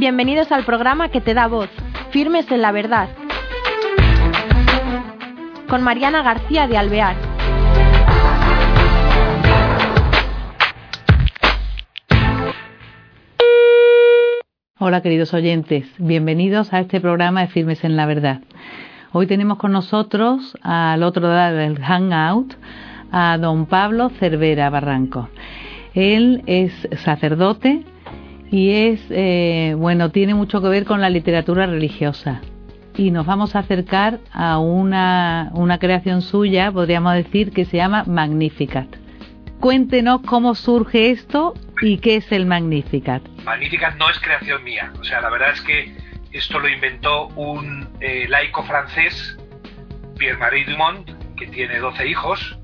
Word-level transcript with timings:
Bienvenidos 0.00 0.50
al 0.50 0.64
programa 0.64 1.10
que 1.10 1.20
te 1.20 1.34
da 1.34 1.46
voz, 1.46 1.68
Firmes 2.08 2.50
en 2.50 2.62
la 2.62 2.72
Verdad, 2.72 3.10
con 5.68 5.82
Mariana 5.82 6.22
García 6.22 6.66
de 6.66 6.78
Alvear. 6.78 7.16
Hola 14.78 15.02
queridos 15.02 15.34
oyentes, 15.34 15.86
bienvenidos 15.98 16.72
a 16.72 16.80
este 16.80 16.98
programa 17.02 17.42
de 17.42 17.48
Firmes 17.48 17.84
en 17.84 17.96
la 17.98 18.06
Verdad. 18.06 18.40
Hoy 19.12 19.26
tenemos 19.26 19.58
con 19.58 19.72
nosotros 19.72 20.56
al 20.62 21.02
otro 21.02 21.28
lado 21.28 21.58
del 21.58 21.78
Hangout 21.78 22.54
a 23.12 23.36
don 23.36 23.66
Pablo 23.66 24.08
Cervera 24.18 24.70
Barranco. 24.70 25.28
Él 25.92 26.42
es 26.46 26.72
sacerdote, 27.04 27.84
y 28.50 28.70
es, 28.72 29.00
eh, 29.10 29.74
bueno, 29.76 30.10
tiene 30.10 30.34
mucho 30.34 30.60
que 30.60 30.68
ver 30.68 30.84
con 30.84 31.00
la 31.00 31.08
literatura 31.08 31.66
religiosa. 31.66 32.40
Y 32.96 33.12
nos 33.12 33.24
vamos 33.24 33.54
a 33.54 33.60
acercar 33.60 34.18
a 34.32 34.58
una, 34.58 35.50
una 35.54 35.78
creación 35.78 36.20
suya, 36.20 36.72
podríamos 36.72 37.14
decir, 37.14 37.52
que 37.52 37.64
se 37.64 37.76
llama 37.76 38.04
Magnificat. 38.04 38.88
Cuéntenos 39.60 40.22
cómo 40.22 40.54
surge 40.54 41.10
esto 41.10 41.54
y 41.80 41.98
qué 41.98 42.16
es 42.16 42.32
el 42.32 42.46
Magnificat. 42.46 43.22
Magnificat 43.44 43.96
no 43.96 44.10
es 44.10 44.18
creación 44.18 44.64
mía, 44.64 44.92
o 45.00 45.04
sea, 45.04 45.20
la 45.20 45.30
verdad 45.30 45.52
es 45.52 45.60
que 45.60 45.94
esto 46.32 46.58
lo 46.58 46.68
inventó 46.68 47.28
un 47.36 47.88
eh, 48.00 48.26
laico 48.28 48.64
francés, 48.64 49.38
Pierre-Marie 50.18 50.64
Dumont, 50.64 51.08
que 51.36 51.46
tiene 51.46 51.78
12 51.78 52.08
hijos, 52.08 52.58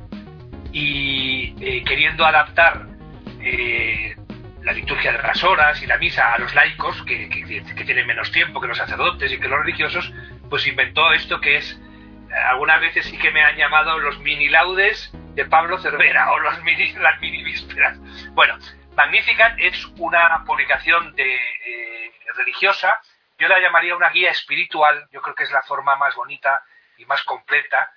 y 0.73 1.55
eh, 1.61 1.83
queriendo 1.85 2.25
adaptar 2.27 2.87
la 4.67 4.73
liturgia 4.73 5.13
de 5.13 5.23
las 5.23 5.45
horas 5.45 5.81
y 5.81 5.87
la 5.87 5.97
misa 5.97 6.35
a 6.35 6.39
los 6.39 6.53
laicos, 6.53 7.01
que, 7.05 7.29
tienen 7.87 8.05
menos 8.05 8.33
tiempo 8.33 8.61
que 8.61 8.67
los 8.67 8.77
sacerdotes 8.77 9.31
y 9.31 9.39
que 9.39 9.47
los 9.47 9.61
religiosos, 9.61 10.13
pues 10.51 10.67
inventó 10.67 11.13
esto 11.13 11.41
que 11.41 11.59
es, 11.59 11.81
eh, 12.29 12.35
algunas 12.35 12.81
veces 12.81 13.07
sí 13.07 13.17
que 13.17 13.31
me 13.31 13.45
han 13.45 13.57
llamado 13.57 13.97
los 14.01 14.19
mini 14.19 14.49
laudes 14.49 15.13
de 15.37 15.45
Pablo 15.45 15.79
Cervera 15.79 16.33
o 16.33 16.41
los 16.41 16.61
mini, 16.65 16.93
las 16.99 17.21
mini 17.21 17.45
vísperas. 17.45 17.97
Bueno, 18.33 18.59
Magnificat 18.97 19.57
es 19.61 19.85
una 19.99 20.43
publicación 20.45 21.15
eh, 21.17 22.11
religiosa, 22.35 23.01
yo 23.39 23.47
la 23.47 23.61
llamaría 23.61 23.95
una 23.95 24.11
guía 24.11 24.33
espiritual, 24.33 25.07
yo 25.13 25.23
creo 25.23 25.37
que 25.37 25.45
es 25.45 25.53
la 25.53 25.63
forma 25.63 25.95
más 25.95 26.17
bonita 26.17 26.65
y 26.99 27.05
más 27.05 27.23
completa 27.23 27.93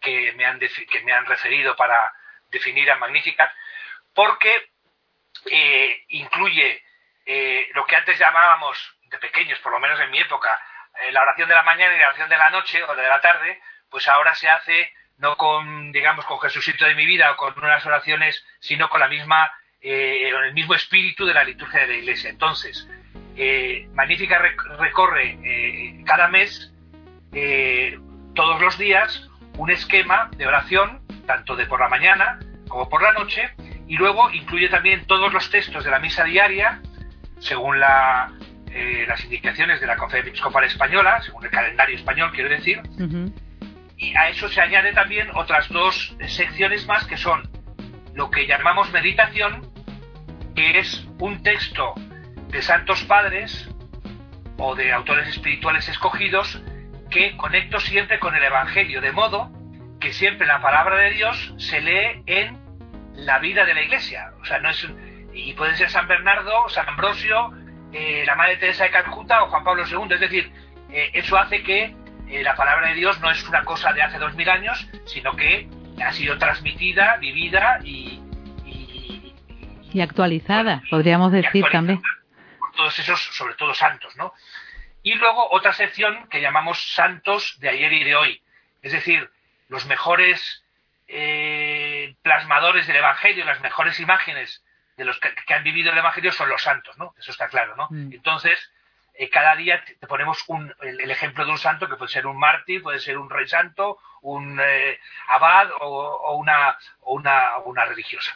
que 0.00 0.32
me 0.32 0.46
han, 0.46 0.58
que 0.58 1.02
me 1.04 1.12
han 1.12 1.26
referido 1.26 1.76
para 1.76 2.14
definir 2.50 2.90
a 2.90 2.96
Magnificat, 2.96 3.50
porque 4.14 4.73
eh, 5.50 6.04
incluye 6.08 6.82
eh, 7.26 7.68
lo 7.74 7.84
que 7.86 7.96
antes 7.96 8.18
llamábamos 8.18 8.78
de 9.10 9.18
pequeños, 9.18 9.58
por 9.60 9.72
lo 9.72 9.80
menos 9.80 10.00
en 10.00 10.10
mi 10.10 10.18
época, 10.18 10.58
eh, 11.02 11.12
la 11.12 11.22
oración 11.22 11.48
de 11.48 11.54
la 11.54 11.62
mañana 11.62 11.94
y 11.94 11.98
la 11.98 12.08
oración 12.08 12.28
de 12.28 12.38
la 12.38 12.50
noche 12.50 12.82
o 12.84 12.94
de 12.94 13.08
la 13.08 13.20
tarde, 13.20 13.60
pues 13.90 14.08
ahora 14.08 14.34
se 14.34 14.48
hace 14.48 14.92
no 15.18 15.36
con, 15.36 15.92
digamos, 15.92 16.24
con 16.24 16.40
Jesucito 16.40 16.84
de 16.84 16.94
mi 16.94 17.06
vida 17.06 17.30
o 17.32 17.36
con 17.36 17.56
unas 17.56 17.86
oraciones, 17.86 18.44
sino 18.58 18.88
con 18.88 18.98
la 18.98 19.06
misma, 19.06 19.52
el 19.80 20.52
mismo 20.52 20.74
espíritu 20.74 21.24
de 21.24 21.34
la 21.34 21.44
liturgia 21.44 21.82
de 21.82 21.86
la 21.86 21.94
Iglesia. 21.94 22.30
Entonces, 22.30 22.88
Magnífica 23.92 24.38
recorre 24.76 25.38
cada 26.04 26.26
mes, 26.26 26.72
todos 28.34 28.60
los 28.60 28.76
días, 28.76 29.30
un 29.56 29.70
esquema 29.70 30.30
de 30.36 30.48
oración, 30.48 31.06
tanto 31.28 31.54
de 31.54 31.66
por 31.66 31.78
la 31.78 31.88
mañana 31.88 32.40
como 32.68 32.88
por 32.88 33.00
la 33.00 33.12
noche, 33.12 33.54
y 33.86 33.96
luego 33.96 34.30
incluye 34.30 34.68
también 34.68 35.04
todos 35.06 35.32
los 35.32 35.50
textos 35.50 35.84
de 35.84 35.90
la 35.90 35.98
misa 35.98 36.24
diaria, 36.24 36.80
según 37.38 37.76
eh, 38.70 39.04
las 39.06 39.24
indicaciones 39.24 39.80
de 39.80 39.86
la 39.86 39.96
Conferencia 39.96 40.30
Episcopal 40.30 40.64
Española, 40.64 41.20
según 41.22 41.44
el 41.44 41.50
calendario 41.50 41.96
español, 41.96 42.30
quiero 42.32 42.48
decir. 42.48 42.80
Y 43.96 44.16
a 44.16 44.28
eso 44.28 44.48
se 44.48 44.60
añade 44.60 44.92
también 44.92 45.28
otras 45.34 45.68
dos 45.68 46.16
secciones 46.26 46.86
más 46.86 47.06
que 47.06 47.16
son 47.16 47.48
lo 48.14 48.30
que 48.30 48.46
llamamos 48.46 48.90
meditación, 48.92 49.70
que 50.54 50.78
es 50.78 51.06
un 51.18 51.42
texto 51.42 51.94
de 52.48 52.62
santos 52.62 53.02
padres 53.04 53.68
o 54.56 54.74
de 54.74 54.92
autores 54.92 55.28
espirituales 55.28 55.88
escogidos 55.88 56.62
que 57.10 57.36
conecto 57.36 57.80
siempre 57.80 58.18
con 58.18 58.34
el 58.34 58.42
Evangelio, 58.42 59.00
de 59.00 59.12
modo 59.12 59.50
que 60.00 60.12
siempre 60.12 60.46
la 60.46 60.60
palabra 60.60 60.96
de 60.96 61.10
Dios 61.10 61.54
se 61.58 61.80
lee 61.80 62.22
en 62.26 62.63
la 63.16 63.38
vida 63.38 63.64
de 63.64 63.74
la 63.74 63.82
iglesia. 63.82 64.32
O 64.40 64.44
sea, 64.44 64.58
no 64.58 64.70
es. 64.70 64.86
Y 65.32 65.52
puede 65.54 65.76
ser 65.76 65.90
San 65.90 66.06
Bernardo, 66.06 66.68
San 66.68 66.88
Ambrosio, 66.88 67.52
eh, 67.92 68.24
la 68.26 68.36
Madre 68.36 68.56
Teresa 68.56 68.84
de 68.84 68.90
Calcuta 68.90 69.42
o 69.42 69.48
Juan 69.48 69.64
Pablo 69.64 69.84
II. 69.86 70.14
Es 70.14 70.20
decir, 70.20 70.52
eh, 70.90 71.10
eso 71.12 71.36
hace 71.36 71.62
que 71.62 71.94
eh, 72.28 72.42
la 72.42 72.54
palabra 72.54 72.88
de 72.88 72.94
Dios 72.94 73.20
no 73.20 73.30
es 73.30 73.42
una 73.48 73.64
cosa 73.64 73.92
de 73.92 74.02
hace 74.02 74.18
dos 74.18 74.34
mil 74.34 74.48
años, 74.48 74.88
sino 75.06 75.34
que 75.36 75.68
ha 76.04 76.12
sido 76.12 76.38
transmitida, 76.38 77.16
vivida 77.16 77.80
y. 77.84 78.20
Y, 79.92 80.00
actualizada, 80.00 80.82
podríamos 80.90 81.30
decir 81.30 81.64
también. 81.70 82.02
Por 82.58 82.72
todos 82.72 82.98
esos, 82.98 83.20
sobre 83.32 83.54
todo 83.54 83.74
santos, 83.74 84.16
¿no? 84.16 84.32
Y 85.04 85.14
luego 85.14 85.48
otra 85.52 85.72
sección 85.72 86.26
que 86.28 86.40
llamamos 86.40 86.94
santos 86.94 87.60
de 87.60 87.68
ayer 87.68 87.92
y 87.92 88.02
de 88.02 88.16
hoy. 88.16 88.42
Es 88.82 88.90
decir, 88.90 89.30
los 89.68 89.86
mejores 89.86 90.64
eh, 91.06 91.73
plasmadores 92.24 92.86
del 92.86 92.96
Evangelio, 92.96 93.44
las 93.44 93.60
mejores 93.60 94.00
imágenes 94.00 94.64
de 94.96 95.04
los 95.04 95.20
que, 95.20 95.54
han 95.54 95.62
vivido 95.62 95.92
el 95.92 95.98
Evangelio 95.98 96.32
son 96.32 96.48
los 96.48 96.62
santos, 96.62 96.96
¿no? 96.96 97.14
Eso 97.18 97.30
está 97.30 97.48
claro, 97.48 97.76
¿no? 97.76 97.86
Mm. 97.90 98.14
Entonces, 98.14 98.72
eh, 99.12 99.28
cada 99.28 99.54
día 99.54 99.84
te 99.84 100.06
ponemos 100.06 100.42
un, 100.48 100.74
el, 100.80 101.10
ejemplo 101.10 101.44
de 101.44 101.50
un 101.50 101.58
santo 101.58 101.86
que 101.86 101.96
puede 101.96 102.10
ser 102.10 102.26
un 102.26 102.38
mártir, 102.38 102.82
puede 102.82 102.98
ser 102.98 103.18
un 103.18 103.28
rey 103.28 103.46
santo, 103.46 103.98
un 104.22 104.58
eh, 104.58 104.98
abad 105.28 105.68
o, 105.80 106.34
una, 106.36 106.78
una, 107.02 107.58
una, 107.58 107.84
religiosa. 107.84 108.34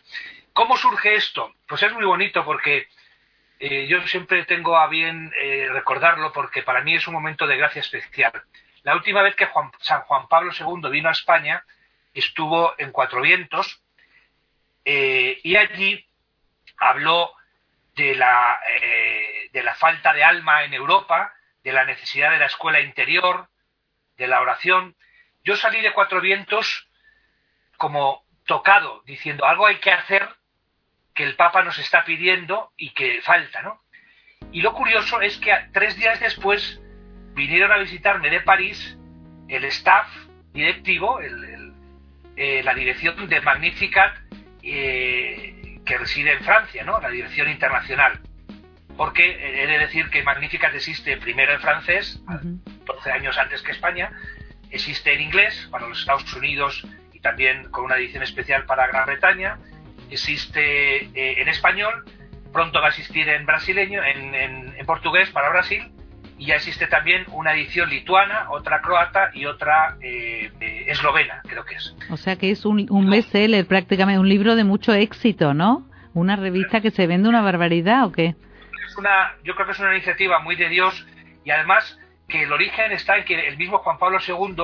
¿Cómo 0.52 0.76
surge 0.76 1.14
esto? 1.14 1.54
Pues 1.66 1.82
es 1.82 1.92
muy 1.94 2.04
bonito 2.04 2.44
porque 2.44 2.88
yo 3.88 4.06
siempre 4.06 4.44
tengo 4.44 4.76
a 4.76 4.86
bien 4.86 5.32
recordarlo 5.72 6.32
porque 6.32 6.62
para 6.62 6.80
mí 6.82 6.94
es 6.94 7.08
un 7.08 7.14
momento 7.14 7.44
de 7.46 7.56
gracia 7.56 7.80
especial. 7.80 8.32
La 8.84 8.94
última 8.94 9.22
vez 9.22 9.34
que 9.34 9.48
San 9.80 10.02
Juan 10.02 10.28
Pablo 10.28 10.52
II 10.52 10.90
vino 10.90 11.08
a 11.08 11.12
España, 11.12 11.64
estuvo 12.14 12.74
en 12.78 12.92
Cuatro 12.92 13.20
Vientos 13.20 13.82
eh, 14.84 15.40
y 15.42 15.56
allí 15.56 16.06
habló 16.78 17.32
de 17.94 18.14
la, 18.14 18.60
eh, 18.82 19.50
de 19.52 19.62
la 19.62 19.74
falta 19.74 20.12
de 20.12 20.24
alma 20.24 20.64
en 20.64 20.72
Europa, 20.72 21.34
de 21.62 21.72
la 21.72 21.84
necesidad 21.84 22.30
de 22.30 22.38
la 22.38 22.46
escuela 22.46 22.80
interior, 22.80 23.48
de 24.16 24.26
la 24.26 24.40
oración. 24.40 24.96
Yo 25.44 25.56
salí 25.56 25.80
de 25.80 25.92
Cuatro 25.92 26.20
Vientos 26.20 26.88
como 27.76 28.24
tocado, 28.46 29.02
diciendo 29.04 29.46
algo 29.46 29.66
hay 29.66 29.76
que 29.76 29.92
hacer 29.92 30.28
que 31.14 31.24
el 31.24 31.36
Papa 31.36 31.62
nos 31.62 31.78
está 31.78 32.04
pidiendo 32.04 32.72
y 32.76 32.90
que 32.90 33.20
falta, 33.22 33.62
¿no? 33.62 33.82
Y 34.52 34.62
lo 34.62 34.72
curioso 34.72 35.20
es 35.20 35.36
que 35.38 35.52
tres 35.72 35.96
días 35.96 36.20
después 36.20 36.80
vinieron 37.34 37.72
a 37.72 37.78
visitarme 37.78 38.30
de 38.30 38.40
París 38.40 38.96
el 39.48 39.64
staff 39.64 40.08
directivo, 40.52 41.20
el, 41.20 41.44
eh, 42.40 42.62
la 42.62 42.72
dirección 42.72 43.28
de 43.28 43.40
Magnificat 43.40 44.14
eh, 44.62 45.80
que 45.84 45.98
reside 45.98 46.34
en 46.34 46.44
Francia, 46.44 46.84
¿no? 46.84 47.00
la 47.00 47.08
dirección 47.08 47.50
internacional. 47.50 48.20
Porque 48.96 49.30
eh, 49.30 49.64
he 49.64 49.66
de 49.66 49.78
decir 49.80 50.08
que 50.08 50.22
Magnificat 50.22 50.72
existe 50.72 51.16
primero 51.16 51.52
en 51.52 51.60
francés, 51.60 52.22
12 52.86 53.10
años 53.10 53.36
antes 53.38 53.60
que 53.62 53.72
España, 53.72 54.12
existe 54.70 55.12
en 55.14 55.22
inglés 55.22 55.66
para 55.68 55.88
los 55.88 55.98
Estados 55.98 56.32
Unidos 56.32 56.86
y 57.12 57.18
también 57.18 57.70
con 57.72 57.86
una 57.86 57.96
edición 57.96 58.22
especial 58.22 58.66
para 58.66 58.86
Gran 58.86 59.06
Bretaña, 59.06 59.58
existe 60.08 61.10
en 61.40 61.48
español, 61.48 62.04
pronto 62.52 62.80
va 62.80 62.86
a 62.86 62.90
existir 62.90 63.28
en 63.28 63.46
brasileño, 63.46 64.00
en 64.04 64.86
portugués 64.86 65.28
para 65.30 65.48
Brasil 65.48 65.90
y 66.38 66.46
ya 66.46 66.54
existe 66.54 66.86
también 66.86 67.24
una 67.32 67.52
edición 67.52 67.90
lituana, 67.90 68.46
otra 68.50 68.80
croata 68.80 69.30
y 69.34 69.44
otra 69.44 69.96
eh, 70.00 70.50
eslovena, 70.86 71.42
creo 71.46 71.64
que 71.64 71.74
es. 71.74 71.94
O 72.10 72.16
sea 72.16 72.36
que 72.36 72.50
es 72.50 72.64
un, 72.64 72.86
un 72.90 73.10
bestseller, 73.10 73.66
prácticamente 73.66 74.20
un 74.20 74.28
libro 74.28 74.54
de 74.54 74.64
mucho 74.64 74.94
éxito, 74.94 75.52
¿no? 75.52 75.88
Una 76.14 76.36
revista 76.36 76.80
que 76.80 76.90
se 76.90 77.06
vende 77.06 77.28
una 77.28 77.42
barbaridad, 77.42 78.06
¿o 78.06 78.12
qué? 78.12 78.36
Es 78.86 78.96
una, 78.96 79.34
yo 79.44 79.54
creo 79.54 79.66
que 79.66 79.72
es 79.72 79.80
una 79.80 79.94
iniciativa 79.94 80.38
muy 80.38 80.56
de 80.56 80.68
Dios 80.68 81.06
y 81.44 81.50
además 81.50 81.98
que 82.28 82.44
el 82.44 82.52
origen 82.52 82.92
está 82.92 83.18
en 83.18 83.24
que 83.24 83.48
el 83.48 83.56
mismo 83.56 83.78
Juan 83.78 83.98
Pablo 83.98 84.18
II, 84.26 84.54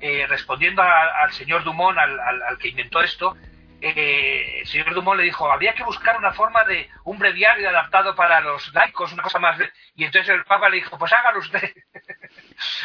eh, 0.00 0.26
respondiendo 0.28 0.82
al 0.82 1.32
señor 1.32 1.62
Dumont, 1.64 1.96
al, 1.96 2.18
al 2.20 2.58
que 2.58 2.68
inventó 2.68 3.00
esto, 3.00 3.36
eh, 3.86 4.60
el 4.60 4.66
señor 4.66 4.94
Dumont 4.94 5.18
le 5.18 5.24
dijo, 5.24 5.50
habría 5.50 5.74
que 5.74 5.84
buscar 5.84 6.16
una 6.16 6.32
forma 6.32 6.64
de 6.64 6.88
un 7.04 7.18
breviario 7.18 7.68
adaptado 7.68 8.14
para 8.14 8.40
los 8.40 8.72
laicos, 8.72 9.12
una 9.12 9.22
cosa 9.22 9.38
más... 9.38 9.60
Y 9.94 10.04
entonces 10.04 10.34
el 10.34 10.44
Papa 10.44 10.70
le 10.70 10.76
dijo, 10.76 10.96
pues 10.96 11.12
hágalo 11.12 11.40
usted. 11.40 11.70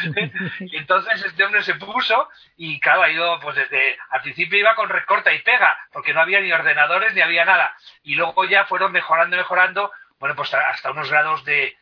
y 0.60 0.76
entonces 0.76 1.24
este 1.24 1.42
hombre 1.42 1.62
se 1.62 1.74
puso 1.76 2.28
y 2.58 2.78
claro, 2.80 3.02
ha 3.02 3.10
ido, 3.10 3.40
pues 3.40 3.56
desde, 3.56 3.98
al 4.10 4.20
principio 4.20 4.58
iba 4.58 4.74
con 4.74 4.90
recorta 4.90 5.32
y 5.32 5.40
pega, 5.40 5.78
porque 5.90 6.12
no 6.12 6.20
había 6.20 6.40
ni 6.40 6.52
ordenadores 6.52 7.14
ni 7.14 7.22
había 7.22 7.46
nada. 7.46 7.74
Y 8.02 8.14
luego 8.14 8.44
ya 8.44 8.66
fueron 8.66 8.92
mejorando, 8.92 9.38
mejorando, 9.38 9.90
bueno, 10.18 10.36
pues 10.36 10.52
hasta 10.52 10.90
unos 10.90 11.10
grados 11.10 11.44
de, 11.46 11.78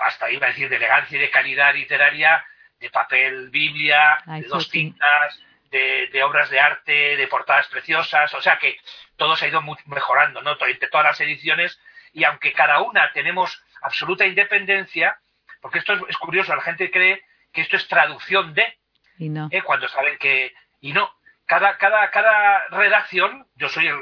hasta 0.00 0.30
iba 0.30 0.46
a 0.46 0.50
decir 0.50 0.68
de 0.68 0.76
elegancia 0.76 1.18
y 1.18 1.20
de 1.20 1.30
calidad 1.30 1.74
literaria, 1.74 2.44
de 2.78 2.88
papel, 2.88 3.50
Biblia, 3.50 4.22
de 4.26 4.42
dos 4.42 4.70
tintas, 4.70 5.42
de, 5.70 6.22
obras 6.22 6.50
de 6.50 6.60
arte, 6.60 7.16
de 7.16 7.28
portadas 7.28 7.68
preciosas, 7.68 8.32
o 8.34 8.42
sea 8.42 8.58
que 8.58 8.78
todo 9.16 9.36
se 9.36 9.44
ha 9.44 9.48
ido 9.48 9.62
mejorando, 9.86 10.42
¿no? 10.42 10.56
Entre 10.66 10.88
todas 10.88 11.06
las 11.06 11.20
ediciones, 11.20 11.80
y 12.12 12.24
aunque 12.24 12.52
cada 12.52 12.80
una 12.80 13.12
tenemos 13.12 13.62
absoluta 13.82 14.26
independencia, 14.26 15.18
porque 15.60 15.78
esto 15.78 15.92
es, 16.08 16.16
curioso, 16.16 16.54
la 16.54 16.62
gente 16.62 16.90
cree 16.90 17.22
que 17.52 17.60
esto 17.60 17.76
es 17.76 17.86
traducción 17.88 18.54
de, 18.54 18.78
y 19.18 19.28
no. 19.28 19.48
¿eh? 19.50 19.62
cuando 19.62 19.88
saben 19.88 20.18
que, 20.18 20.52
y 20.80 20.92
no, 20.92 21.12
cada, 21.46 21.78
cada, 21.78 22.10
cada 22.10 22.68
redacción, 22.68 23.46
yo 23.56 23.68
soy 23.68 23.86
el, 23.88 24.00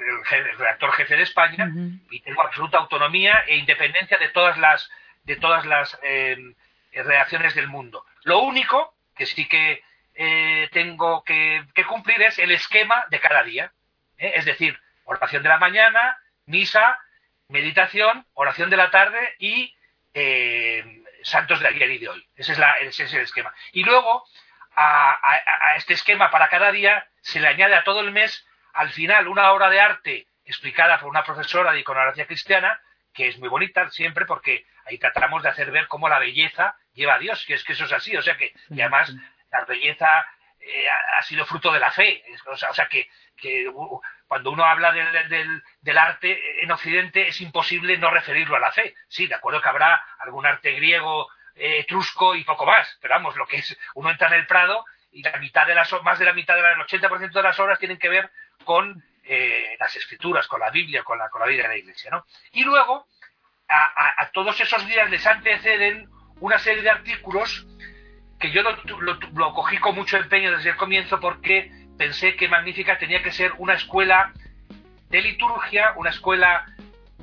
redactor 0.59 0.93
jefe 0.93 1.17
de 1.17 1.23
España 1.23 1.71
y 2.11 2.21
tengo 2.21 2.43
absoluta 2.43 2.79
autonomía 2.79 3.43
e 3.47 3.57
independencia 3.57 4.19
de 4.19 4.29
todas 4.29 4.59
las, 4.59 4.91
de 5.25 5.37
todas 5.37 5.65
las 5.65 5.99
em, 6.03 6.55
redacciones 6.93 7.55
del 7.55 7.69
mundo. 7.69 8.05
Lo 8.25 8.41
único 8.41 8.95
que 9.17 9.25
sí 9.25 9.49
que 9.49 9.83
eh, 10.21 10.69
tengo 10.73 11.23
que, 11.23 11.65
cumplir 11.87 12.21
es 12.23 12.41
el 12.41 12.51
esquema 12.51 13.07
de 13.09 13.21
cada 13.21 13.45
día. 13.45 13.73
¿eh? 14.19 14.33
Es 14.35 14.45
decir, 14.45 14.77
oración 15.05 15.45
de 15.45 15.49
la 15.49 15.59
mañana, 15.59 16.19
misa, 16.45 16.99
meditación, 17.47 18.27
oración 18.35 18.69
de 18.69 18.77
la 18.77 18.91
tarde 18.91 19.37
y 19.39 19.73
eh, 20.15 21.05
santos 21.23 21.61
de 21.61 21.69
ayer 21.69 21.89
y 21.93 21.99
de 21.99 22.09
hoy. 22.09 22.29
Ese 22.35 22.51
es, 22.51 22.59
la, 22.59 22.79
ese 22.79 23.05
es 23.05 23.15
el 23.15 23.21
esquema. 23.21 23.55
Y 23.71 23.85
luego, 23.85 24.25
a, 24.75 25.17
este 25.77 25.95
esquema 25.95 26.33
para 26.33 26.49
cada 26.49 26.73
día 26.73 27.07
se 27.21 27.39
le 27.39 27.47
añade 27.47 27.77
a 27.77 27.85
todo 27.85 28.01
el 28.01 28.11
mes, 28.11 28.45
al 28.73 28.91
final, 28.91 29.29
una 29.29 29.53
obra 29.53 29.71
de 29.71 29.81
arte 29.81 30.27
explicada 30.45 30.99
por 30.99 31.11
una 31.11 31.23
profesora 31.23 31.71
de 31.71 31.81
iconografía 31.81 32.27
cristiana, 32.27 32.81
que 33.15 33.29
es 33.29 33.39
muy 33.39 33.49
bonita 33.49 33.89
siempre 33.91 34.27
porque 34.27 34.67
ahí 34.85 34.99
tratamos 34.99 35.45
de 35.45 35.51
hacer 35.51 35.71
ver 35.71 35.87
cómo 35.87 36.09
la 36.09 36.19
belleza 36.19 36.77
lleva 36.93 37.15
a 37.15 37.19
Dios, 37.21 37.45
que 37.47 37.55
es 37.55 37.63
que 37.63 37.75
eso 37.75 37.85
es 37.85 37.93
así, 37.93 38.17
o 38.17 38.23
sea 38.23 38.37
que, 38.37 38.53
y 38.71 38.81
además 38.81 39.15
la 39.51 39.65
belleza 39.65 40.27
eh, 40.61 40.87
ha 40.89 41.23
sido 41.23 41.47
fruto 41.47 41.73
de 41.73 41.81
la 41.81 41.91
fe. 41.91 42.23
O 42.47 42.57
sea, 42.57 42.89
que, 42.89 43.09
cuando 44.27 44.51
uno 44.51 44.65
habla 44.65 44.93
del, 44.93 45.63
del, 45.81 45.99
arte 45.99 46.63
en 46.63 46.71
Occidente 46.71 47.29
es 47.29 47.41
imposible 47.41 47.97
no 47.97 48.11
referirlo 48.11 48.57
a 48.57 48.61
la 48.61 48.73
fe. 48.73 48.95
Sí, 49.09 49.27
de 49.27 49.35
acuerdo 49.35 49.63
que 49.63 49.69
habrá 49.69 50.03
algún 50.19 50.47
arte 50.47 50.73
griego, 50.73 51.29
eh, 51.55 51.81
etrusco 51.81 52.35
y 52.35 52.45
poco 52.45 52.67
más, 52.67 52.99
pero 53.01 53.15
vamos, 53.15 53.37
lo 53.37 53.47
que 53.47 53.57
es, 53.57 53.77
uno 53.95 54.11
entra 54.11 54.29
en 54.29 54.35
el 54.35 54.47
Prado 54.47 54.85
y 55.11 55.23
la 55.23 55.37
mitad 55.39 55.67
de 55.67 55.75
las, 55.75 55.93
más 56.03 56.19
de 56.19 56.25
la 56.25 56.33
mitad 56.33 56.55
del 56.55 56.65
80% 56.65 57.33
de 57.33 57.43
las 57.43 57.59
obras 57.59 57.79
tienen 57.79 57.99
que 57.99 58.09
ver 58.09 58.31
con 58.65 59.03
eh, 59.25 59.77
las 59.79 59.95
escrituras, 59.97 60.47
con 60.47 60.61
la 60.61 60.71
Biblia, 60.71 61.03
con 61.03 61.19
la, 61.19 61.29
con 61.31 61.41
la 61.41 61.49
vida 61.49 61.63
de 61.63 61.69
la 61.69 61.77
Iglesia. 61.77 62.11
¿no? 62.11 62.27
Y 62.53 62.65
luego, 62.65 63.09
a, 63.69 64.23
a 64.23 64.31
todos 64.31 64.61
esos 64.61 64.87
días 64.87 65.11
les 65.11 65.27
anteceden 65.27 66.09
una 66.41 66.59
serie 66.59 66.83
de 66.83 66.91
artículos 66.91 67.67
que 68.39 68.51
yo 68.51 68.63
lo, 68.63 69.53
cogí 69.55 69.79
con 69.79 69.95
mucho 69.95 70.17
empeño 70.17 70.57
desde 70.57 70.71
el 70.71 70.77
comienzo 70.77 71.19
porque 71.21 71.71
pensé 71.97 72.37
que 72.37 72.49
Magnífica 72.49 72.99
tenía 72.99 73.23
que 73.23 73.33
ser 73.33 73.53
una 73.59 73.75
escuela 73.75 74.33
de 75.11 75.23
liturgia, 75.23 75.93
una 75.97 76.11
escuela 76.11 76.67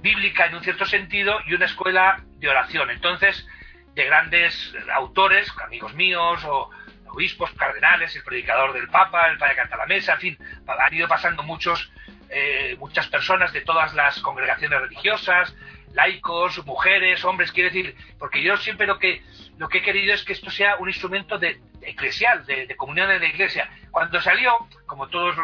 bíblica 0.02 0.48
en 0.48 0.56
un 0.56 0.64
cierto 0.64 0.86
sentido 0.86 1.40
y 1.46 1.54
una 1.54 1.66
escuela 1.66 2.22
de 2.38 2.50
oración. 2.50 2.90
Entonces, 2.90 3.48
de 3.94 4.06
grandes 4.06 4.74
autores, 4.94 5.52
amigos 5.64 5.94
míos 5.94 6.44
o 6.44 6.70
obispos, 7.08 7.52
cardenales, 7.54 8.14
el 8.16 8.24
predicador 8.24 8.74
del 8.74 8.90
Papa, 8.90 9.28
el 9.30 9.38
padre 9.38 9.56
canta 9.56 9.78
la 9.78 9.86
mesa, 9.86 10.14
en 10.14 10.20
fin, 10.20 10.38
han 10.68 10.94
ido 10.94 11.08
pasando 11.08 11.44
muchos, 11.44 11.92
eh, 12.30 12.76
muchas 12.78 13.08
personas 13.08 13.54
de 13.54 13.62
todas 13.62 13.94
las 13.94 14.20
congregaciones 14.20 14.82
religiosas, 14.82 15.56
laicos, 15.96 16.64
mujeres, 16.66 17.24
hombres, 17.26 17.52
quiero 17.52 17.70
decir, 17.70 17.96
porque 18.20 18.44
yo 18.44 18.56
siempre 18.58 18.86
lo 18.86 19.00
que 19.00 19.24
lo 19.58 19.70
que 19.70 19.80
he 19.80 19.82
querido 19.82 20.14
es 20.14 20.24
que 20.24 20.34
esto 20.34 20.52
sea 20.52 20.76
un 20.78 20.90
instrumento 20.90 21.38
de, 21.38 21.62
eclesial, 21.82 22.46
de, 22.46 22.76
comunión 22.76 23.08
de 23.08 23.20
la 23.20 23.26
iglesia. 23.26 23.70
Cuando 23.92 24.20
salió, 24.22 24.54
como 24.86 25.08
todos 25.08 25.36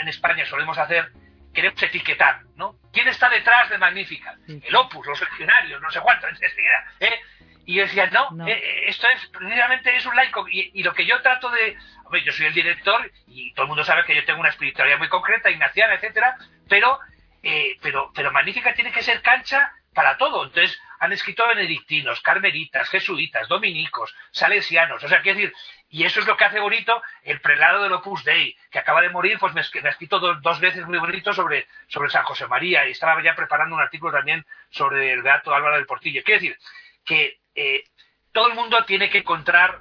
en 0.00 0.08
España 0.08 0.46
solemos 0.46 0.78
hacer, 0.78 1.12
queremos 1.52 1.82
etiquetar, 1.82 2.42
¿no? 2.56 2.76
¿Quién 2.92 3.08
está 3.08 3.28
detrás 3.28 3.68
de 3.68 3.78
Magnífica? 3.78 4.36
El 4.46 4.74
Opus, 4.74 5.06
los 5.06 5.20
legionarios, 5.20 5.80
no 5.82 5.90
sé 5.90 6.00
cuánto, 6.00 6.26
¿eh? 7.00 7.20
Y 7.66 7.74
yo 7.74 7.82
decía, 7.82 8.06
no, 8.06 8.48
eh, 8.48 8.52
eh, 8.52 8.84
esto 8.88 9.06
es, 9.14 9.26
precisamente 9.28 9.94
es 9.94 10.06
un 10.06 10.16
laico. 10.16 10.46
Y, 10.48 10.82
lo 10.82 10.94
que 10.94 11.04
yo 11.04 11.20
trato 11.22 11.50
de, 11.50 11.76
hombre, 12.04 12.24
yo 12.24 12.32
soy 12.32 12.46
el 12.46 12.54
director 12.54 13.10
y 13.26 13.52
todo 13.52 13.64
el 13.64 13.68
mundo 13.68 13.84
sabe 13.84 14.04
que 14.04 14.14
yo 14.14 14.24
tengo 14.24 14.40
una 14.40 14.48
espiritualidad 14.48 14.98
muy 14.98 15.08
concreta, 15.08 15.50
ignaciana, 15.50 15.94
etcétera, 15.94 16.36
pero, 16.68 16.98
eh, 17.42 17.76
pero, 17.82 18.10
pero 18.14 18.32
Magnífica 18.32 18.74
tiene 18.74 18.90
que 18.90 19.02
ser 19.02 19.20
cancha 19.22 19.72
para 19.94 20.16
todo. 20.16 20.44
Entonces, 20.44 20.80
han 20.98 21.12
escrito 21.12 21.46
benedictinos, 21.48 22.20
carmelitas, 22.20 22.88
jesuitas, 22.88 23.48
dominicos, 23.48 24.14
salesianos. 24.30 25.02
O 25.02 25.08
sea, 25.08 25.22
quiero 25.22 25.38
decir, 25.38 25.54
y 25.88 26.04
eso 26.04 26.20
es 26.20 26.26
lo 26.26 26.36
que 26.36 26.44
hace 26.44 26.60
bonito 26.60 27.02
el 27.22 27.40
prelado 27.40 27.82
del 27.82 27.92
Opus 27.92 28.24
Dei, 28.24 28.56
que 28.70 28.78
acaba 28.78 29.00
de 29.00 29.08
morir, 29.08 29.38
pues 29.38 29.54
me, 29.54 29.60
ha 29.60 29.88
escrito 29.90 30.20
dos, 30.20 30.60
veces 30.60 30.86
muy 30.86 30.98
bonito 30.98 31.32
sobre, 31.32 31.66
sobre 31.88 32.10
San 32.10 32.24
José 32.24 32.46
María 32.46 32.86
y 32.86 32.92
estaba 32.92 33.22
ya 33.22 33.34
preparando 33.34 33.74
un 33.74 33.82
artículo 33.82 34.12
también 34.12 34.44
sobre 34.70 35.12
el 35.12 35.22
Beato 35.22 35.54
Álvaro 35.54 35.76
del 35.76 35.86
Portillo. 35.86 36.22
Quiero 36.24 36.40
decir 36.40 36.58
que 37.04 37.40
eh, 37.54 37.84
todo 38.32 38.48
el 38.48 38.54
mundo 38.54 38.84
tiene 38.84 39.10
que 39.10 39.18
encontrar, 39.18 39.80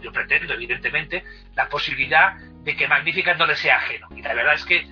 yo 0.00 0.12
pretendo 0.12 0.54
evidentemente, 0.54 1.24
la 1.54 1.68
posibilidad 1.68 2.34
de 2.36 2.76
que 2.76 2.86
Magnífica 2.86 3.34
no 3.34 3.46
le 3.46 3.56
sea 3.56 3.78
ajeno. 3.78 4.08
Y 4.14 4.22
la 4.22 4.34
verdad 4.34 4.54
es 4.54 4.64
que 4.64 4.86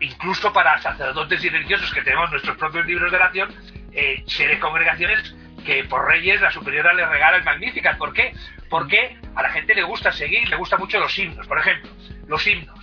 incluso 0.00 0.52
para 0.52 0.80
sacerdotes 0.80 1.42
y 1.44 1.48
religiosos 1.48 1.92
que 1.92 2.02
tenemos 2.02 2.30
nuestros 2.30 2.56
propios 2.56 2.86
libros 2.86 3.10
de 3.10 3.16
oración, 3.16 3.54
eh, 3.94 4.24
congregaciones 4.60 5.34
que 5.64 5.84
por 5.84 6.06
Reyes 6.06 6.40
la 6.40 6.50
superiora 6.50 6.92
le 6.92 7.06
regala 7.06 7.38
el. 7.38 7.96
¿Por 7.96 8.12
qué? 8.12 8.34
Porque 8.68 9.16
a 9.34 9.42
la 9.42 9.50
gente 9.50 9.74
le 9.74 9.82
gusta 9.82 10.12
seguir, 10.12 10.48
le 10.48 10.56
gustan 10.56 10.80
mucho 10.80 10.98
los 10.98 11.18
himnos. 11.18 11.46
Por 11.46 11.58
ejemplo, 11.58 11.90
los 12.26 12.46
himnos. 12.46 12.78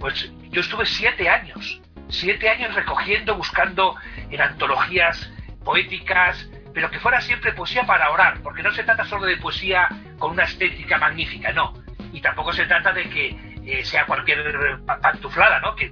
Pues 0.00 0.30
yo 0.50 0.60
estuve 0.60 0.86
siete 0.86 1.28
años, 1.28 1.80
siete 2.08 2.48
años 2.48 2.74
recogiendo, 2.74 3.34
buscando 3.34 3.96
en 4.30 4.40
antologías 4.40 5.30
poéticas, 5.64 6.48
pero 6.72 6.90
que 6.90 6.98
fuera 6.98 7.20
siempre 7.20 7.52
poesía 7.52 7.84
para 7.84 8.10
orar, 8.10 8.40
porque 8.42 8.62
no 8.62 8.72
se 8.72 8.84
trata 8.84 9.04
solo 9.04 9.26
de 9.26 9.36
poesía 9.36 9.88
con 10.18 10.32
una 10.32 10.44
estética 10.44 10.98
magnífica, 10.98 11.52
no. 11.52 11.74
Y 12.12 12.20
tampoco 12.20 12.52
se 12.52 12.66
trata 12.66 12.92
de 12.92 13.08
que 13.08 13.36
eh, 13.66 13.84
sea 13.84 14.04
cualquier 14.06 14.78
pantuflada, 14.84 15.60
¿no? 15.60 15.74
Que, 15.74 15.90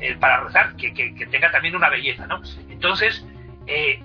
eh, 0.00 0.16
para 0.20 0.40
rezar, 0.40 0.76
que, 0.76 0.92
que, 0.92 1.26
tenga 1.26 1.50
también 1.50 1.74
una 1.74 1.88
belleza, 1.88 2.26
¿no? 2.26 2.42
Entonces, 2.68 3.24
eh, 3.66 4.02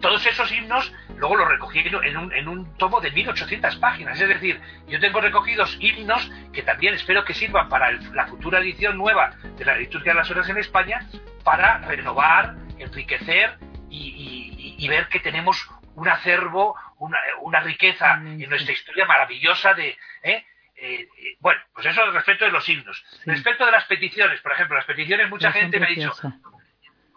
todos 0.00 0.24
esos 0.26 0.50
himnos 0.52 0.92
luego 1.16 1.36
los 1.36 1.48
recogí 1.48 1.80
en 1.80 2.16
un, 2.16 2.32
en 2.32 2.48
un 2.48 2.76
tomo 2.78 3.00
de 3.00 3.10
1800 3.10 3.76
páginas. 3.76 4.20
Es 4.20 4.28
decir, 4.28 4.60
yo 4.88 4.98
tengo 4.98 5.20
recogidos 5.20 5.76
himnos 5.80 6.30
que 6.52 6.62
también 6.62 6.94
espero 6.94 7.24
que 7.24 7.34
sirvan 7.34 7.68
para 7.68 7.92
la 7.92 8.26
futura 8.26 8.58
edición 8.60 8.96
nueva 8.96 9.34
de 9.56 9.64
la 9.64 9.76
liturgia 9.76 10.12
de 10.12 10.18
las 10.18 10.30
horas 10.30 10.48
en 10.48 10.58
España 10.58 11.06
para 11.44 11.78
renovar, 11.78 12.54
enriquecer 12.78 13.58
y, 13.90 14.88
ver 14.88 15.08
que 15.08 15.20
tenemos 15.20 15.70
un 15.94 16.08
acervo, 16.08 16.74
una, 16.98 17.60
riqueza 17.60 18.14
en 18.14 18.48
nuestra 18.48 18.72
historia 18.72 19.06
maravillosa 19.06 19.74
de... 19.74 19.96
¿eh? 20.22 20.44
Eh, 20.82 21.06
bueno, 21.40 21.60
pues 21.74 21.86
eso 21.86 22.10
respecto 22.10 22.46
de 22.46 22.50
los 22.50 22.66
himnos. 22.66 23.04
Respecto 23.26 23.66
de 23.66 23.72
las 23.72 23.84
peticiones, 23.84 24.40
por 24.40 24.52
ejemplo, 24.52 24.76
las 24.76 24.86
peticiones, 24.86 25.28
mucha 25.28 25.52
gente 25.52 25.78
me 25.78 25.86
ha 25.86 25.90
dicho, 25.90 26.12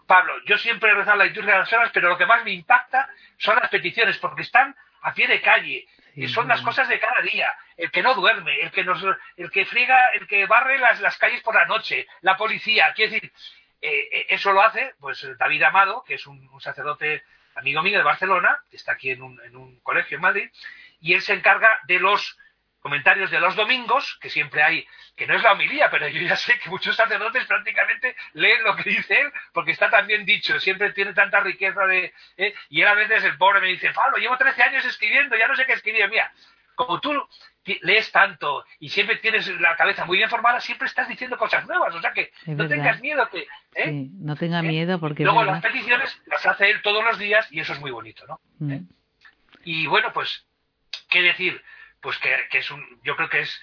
Pablo, 0.06 0.34
yo 0.44 0.58
siempre 0.58 0.90
he 0.90 0.94
rezado 0.94 1.16
la 1.16 1.24
liturgia 1.24 1.54
de 1.54 1.58
las 1.60 1.72
horas, 1.72 1.90
pero 1.92 2.08
lo 2.08 2.18
que 2.18 2.26
más 2.26 2.44
me 2.44 2.52
impacta 2.52 3.08
son 3.38 3.56
las 3.56 3.70
peticiones, 3.70 4.18
porque 4.18 4.42
están 4.42 4.74
a 5.02 5.12
pie 5.12 5.26
de 5.26 5.40
calle, 5.40 5.86
y 6.16 6.28
son 6.28 6.46
las 6.46 6.62
cosas 6.62 6.88
de 6.88 7.00
cada 7.00 7.20
día. 7.22 7.50
El 7.76 7.90
que 7.90 8.02
no 8.02 8.14
duerme, 8.14 8.60
el 8.60 8.70
que 8.70 8.84
nos, 8.84 9.04
el 9.36 9.50
que 9.50 9.66
friega, 9.66 10.10
el 10.14 10.26
que 10.26 10.46
barre 10.46 10.78
las, 10.78 11.00
las 11.00 11.18
calles 11.18 11.42
por 11.42 11.54
la 11.54 11.66
noche, 11.66 12.06
la 12.20 12.36
policía. 12.36 12.92
Quiero 12.94 13.12
decir, 13.12 13.32
eh, 13.80 14.08
eh, 14.12 14.26
eso 14.28 14.52
lo 14.52 14.62
hace, 14.62 14.94
pues 15.00 15.26
David 15.38 15.62
Amado, 15.64 16.04
que 16.06 16.14
es 16.14 16.26
un, 16.26 16.48
sacerdote 16.60 17.24
amigo 17.56 17.82
mío 17.82 17.98
de 17.98 18.04
Barcelona, 18.04 18.58
que 18.70 18.76
está 18.76 18.92
aquí 18.92 19.10
en 19.10 19.22
un, 19.22 19.40
en 19.44 19.56
un 19.56 19.80
colegio 19.80 20.16
en 20.16 20.22
Madrid, 20.22 20.50
y 21.00 21.14
él 21.14 21.20
se 21.20 21.34
encarga 21.34 21.78
de 21.84 21.98
los 21.98 22.38
comentarios 22.84 23.30
de 23.30 23.40
los 23.40 23.56
domingos, 23.56 24.18
que 24.20 24.28
siempre 24.28 24.62
hay, 24.62 24.86
que 25.16 25.26
no 25.26 25.34
es 25.34 25.42
la 25.42 25.52
homilía, 25.52 25.90
pero 25.90 26.06
yo 26.06 26.20
ya 26.20 26.36
sé 26.44 26.58
que 26.58 26.68
muchos 26.68 26.94
sacerdotes 26.94 27.46
prácticamente 27.46 28.14
leen 28.34 28.62
lo 28.62 28.76
que 28.76 28.90
dice 28.90 29.22
él, 29.22 29.32
porque 29.54 29.72
está 29.72 29.88
tan 29.88 30.06
bien 30.06 30.26
dicho, 30.26 30.60
siempre 30.60 30.92
tiene 30.92 31.14
tanta 31.14 31.40
riqueza 31.40 31.86
de... 31.86 32.12
¿eh? 32.36 32.54
Y 32.68 32.82
él 32.82 32.88
a 32.88 32.94
veces, 32.94 33.24
el 33.24 33.38
pobre, 33.38 33.62
me 33.62 33.68
dice, 33.68 33.90
Pablo, 33.94 34.18
llevo 34.18 34.36
13 34.36 34.62
años 34.62 34.84
escribiendo, 34.84 35.34
ya 35.34 35.48
no 35.48 35.56
sé 35.56 35.64
qué 35.64 35.72
escribir. 35.72 36.06
Mira, 36.10 36.30
como 36.74 37.00
tú 37.00 37.10
lees 37.80 38.12
tanto 38.12 38.66
y 38.78 38.90
siempre 38.90 39.16
tienes 39.16 39.48
la 39.62 39.76
cabeza 39.76 40.04
muy 40.04 40.18
bien 40.18 40.28
formada, 40.28 40.60
siempre 40.60 40.86
estás 40.86 41.08
diciendo 41.08 41.38
cosas 41.38 41.66
nuevas, 41.66 41.94
o 41.94 42.02
sea 42.02 42.12
que 42.12 42.32
no 42.44 42.68
tengas 42.68 43.00
miedo 43.00 43.26
que... 43.30 43.46
¿eh? 43.76 44.08
no 44.20 44.36
tenga 44.36 44.58
¿Eh? 44.58 44.62
miedo 44.62 45.00
porque... 45.00 45.24
Luego 45.24 45.42
las 45.42 45.62
peticiones 45.62 46.20
las 46.26 46.44
hace 46.44 46.68
él 46.68 46.82
todos 46.82 47.02
los 47.02 47.18
días 47.18 47.50
y 47.50 47.60
eso 47.60 47.72
es 47.72 47.80
muy 47.80 47.92
bonito, 47.92 48.26
¿no? 48.26 48.40
Mm. 48.58 48.80
Y 49.64 49.86
bueno, 49.86 50.12
pues, 50.12 50.44
¿qué 51.08 51.22
decir? 51.22 51.62
Pues 52.04 52.18
que, 52.18 52.58
es 52.58 52.70
un, 52.70 53.00
yo 53.02 53.16
creo 53.16 53.30
que 53.30 53.40
es 53.40 53.62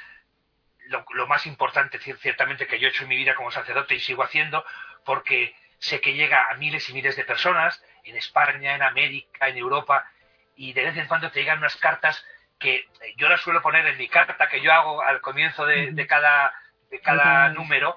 lo, 0.87 1.27
más 1.27 1.45
importante 1.45 1.99
ciertamente 1.99 2.65
que 2.65 2.79
yo 2.79 2.87
he 2.87 2.89
hecho 2.89 3.03
en 3.03 3.09
mi 3.09 3.15
vida 3.15 3.35
como 3.35 3.51
sacerdote 3.51 3.93
y 3.93 3.99
sigo 3.99 4.23
haciendo, 4.23 4.65
porque 5.05 5.55
sé 5.77 6.01
que 6.01 6.15
llega 6.15 6.47
a 6.49 6.55
miles 6.55 6.89
y 6.89 6.93
miles 6.93 7.15
de 7.15 7.23
personas 7.23 7.83
en 8.03 8.17
España, 8.17 8.73
en 8.73 8.81
América, 8.81 9.47
en 9.47 9.57
Europa, 9.57 10.09
y 10.55 10.73
de 10.73 10.85
vez 10.85 10.97
en 10.97 11.07
cuando 11.07 11.29
te 11.29 11.39
llegan 11.39 11.59
unas 11.59 11.75
cartas 11.75 12.25
que 12.57 12.89
yo 13.15 13.29
las 13.29 13.41
suelo 13.41 13.61
poner 13.61 13.85
en 13.85 13.97
mi 13.99 14.07
carta 14.07 14.49
que 14.49 14.59
yo 14.61 14.73
hago 14.73 15.03
al 15.03 15.21
comienzo 15.21 15.67
de, 15.67 16.07
cada, 16.07 16.51
de 16.89 16.99
cada 16.99 17.49
número, 17.49 17.95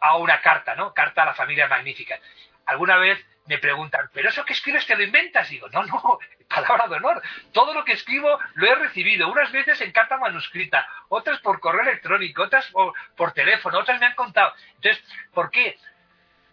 hago, 0.00 0.18
una 0.18 0.40
carta, 0.42 0.76
¿no? 0.76 0.94
Carta 0.94 1.22
a 1.22 1.26
la 1.26 1.34
familia 1.34 1.66
magnífica. 1.66 2.20
Alguna 2.66 2.98
vez 2.98 3.18
me 3.46 3.58
preguntan, 3.58 4.10
¿pero 4.12 4.28
eso 4.28 4.44
que 4.44 4.52
escribes 4.52 4.86
te 4.86 4.94
lo 4.94 5.02
inventas? 5.02 5.50
digo, 5.50 5.68
no, 5.70 5.84
no, 5.84 6.20
palabra 6.48 6.88
de 6.88 6.96
honor. 6.96 7.22
Todo 7.52 7.74
lo 7.74 7.84
que 7.84 7.92
escribo 7.92 8.38
lo 8.54 8.66
he 8.66 8.74
recibido, 8.74 9.28
unas 9.28 9.50
veces 9.52 9.80
en 9.80 9.92
carta 9.92 10.18
manuscrita, 10.18 10.86
otras 11.08 11.40
por 11.40 11.60
correo 11.60 11.82
electrónico, 11.82 12.42
otras 12.42 12.70
por, 13.16 13.32
teléfono, 13.32 13.78
otras 13.78 14.00
me 14.00 14.06
han 14.06 14.14
contado. 14.14 14.52
Entonces, 14.76 15.04
¿por 15.32 15.50
qué? 15.50 15.78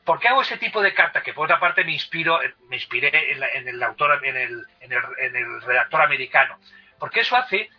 ¿Por 0.04 0.20
qué 0.20 0.28
hago 0.28 0.42
ese 0.42 0.58
tipo 0.58 0.82
de 0.82 0.94
carta? 0.94 1.22
Que 1.22 1.34
por 1.34 1.46
otra 1.46 1.60
parte 1.60 1.86
me 1.86 1.94
inspiro, 1.94 2.40
me 2.68 2.76
inspiré 2.76 3.32
en, 3.32 3.68
el 3.68 3.82
autor, 3.82 4.26
en 4.26 4.36
el, 4.36 4.66
en 4.82 5.36
el 5.36 5.62
redactor 5.62 6.02
americano. 6.02 6.60
Porque 7.00 7.22
eso 7.22 7.38
hace 7.38 7.70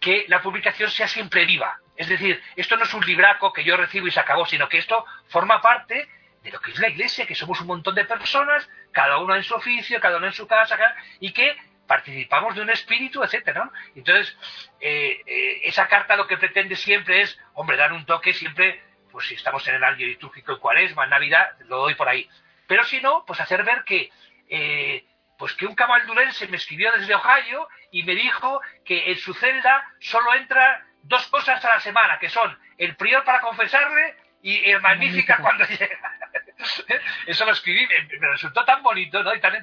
que 0.00 0.24
la 0.28 0.40
publicación 0.40 0.90
sea 0.90 1.08
siempre 1.08 1.44
viva. 1.44 1.78
Es 1.96 2.08
decir, 2.08 2.42
esto 2.56 2.76
no 2.76 2.84
es 2.84 2.94
un 2.94 3.04
libraco 3.04 3.52
que 3.52 3.64
yo 3.64 3.76
recibo 3.76 4.06
y 4.06 4.10
se 4.10 4.20
acabó, 4.20 4.46
sino 4.46 4.68
que 4.68 4.78
esto 4.78 5.04
forma 5.28 5.60
parte 5.60 6.08
de 6.44 6.50
lo 6.50 6.60
que 6.60 6.72
es 6.72 6.78
la 6.78 6.88
iglesia, 6.88 7.26
que 7.26 7.34
somos 7.34 7.60
un 7.62 7.66
montón 7.66 7.94
de 7.94 8.04
personas, 8.04 8.68
cada 8.92 9.16
uno 9.18 9.34
en 9.34 9.42
su 9.42 9.54
oficio, 9.54 9.98
cada 9.98 10.18
uno 10.18 10.26
en 10.26 10.34
su 10.34 10.46
casa, 10.46 10.76
y 11.18 11.32
que 11.32 11.56
participamos 11.86 12.54
de 12.54 12.60
un 12.60 12.70
espíritu, 12.70 13.22
etcétera, 13.22 13.70
Entonces, 13.96 14.36
eh, 14.80 15.22
eh, 15.26 15.60
esa 15.64 15.88
carta 15.88 16.16
lo 16.16 16.26
que 16.26 16.36
pretende 16.36 16.76
siempre 16.76 17.22
es, 17.22 17.38
hombre, 17.54 17.78
dar 17.78 17.92
un 17.92 18.04
toque 18.04 18.34
siempre, 18.34 18.82
pues 19.10 19.26
si 19.26 19.34
estamos 19.34 19.66
en 19.68 19.76
el 19.76 19.84
año 19.84 20.06
litúrgico 20.06 20.52
en 20.52 20.58
cuaresma, 20.58 21.04
en 21.04 21.10
Navidad, 21.10 21.56
lo 21.66 21.78
doy 21.78 21.94
por 21.94 22.08
ahí. 22.08 22.28
Pero 22.66 22.84
si 22.84 23.00
no, 23.00 23.24
pues 23.26 23.40
hacer 23.40 23.64
ver 23.64 23.82
que, 23.84 24.10
eh, 24.48 25.04
pues 25.38 25.54
que 25.54 25.66
un 25.66 25.74
camaldulense 25.74 26.46
me 26.48 26.58
escribió 26.58 26.92
desde 26.92 27.14
Ohio 27.14 27.68
y 27.90 28.02
me 28.02 28.14
dijo 28.14 28.60
que 28.84 29.10
en 29.10 29.16
su 29.16 29.32
celda 29.32 29.84
solo 29.98 30.34
entra 30.34 30.86
dos 31.02 31.26
cosas 31.28 31.64
a 31.64 31.74
la 31.74 31.80
semana, 31.80 32.18
que 32.18 32.28
son 32.28 32.58
el 32.76 32.96
prior 32.96 33.24
para 33.24 33.40
confesarle 33.40 34.16
y 34.42 34.70
el 34.70 34.80
magnífica 34.80 35.38
cuando 35.38 35.64
llega. 35.68 36.23
Eso 37.26 37.44
lo 37.44 37.52
escribí, 37.52 37.86
me, 37.86 38.28
resultó 38.28 38.64
tan 38.64 38.82
bonito, 38.82 39.22
¿no? 39.22 39.34
Y 39.34 39.40
tan 39.40 39.54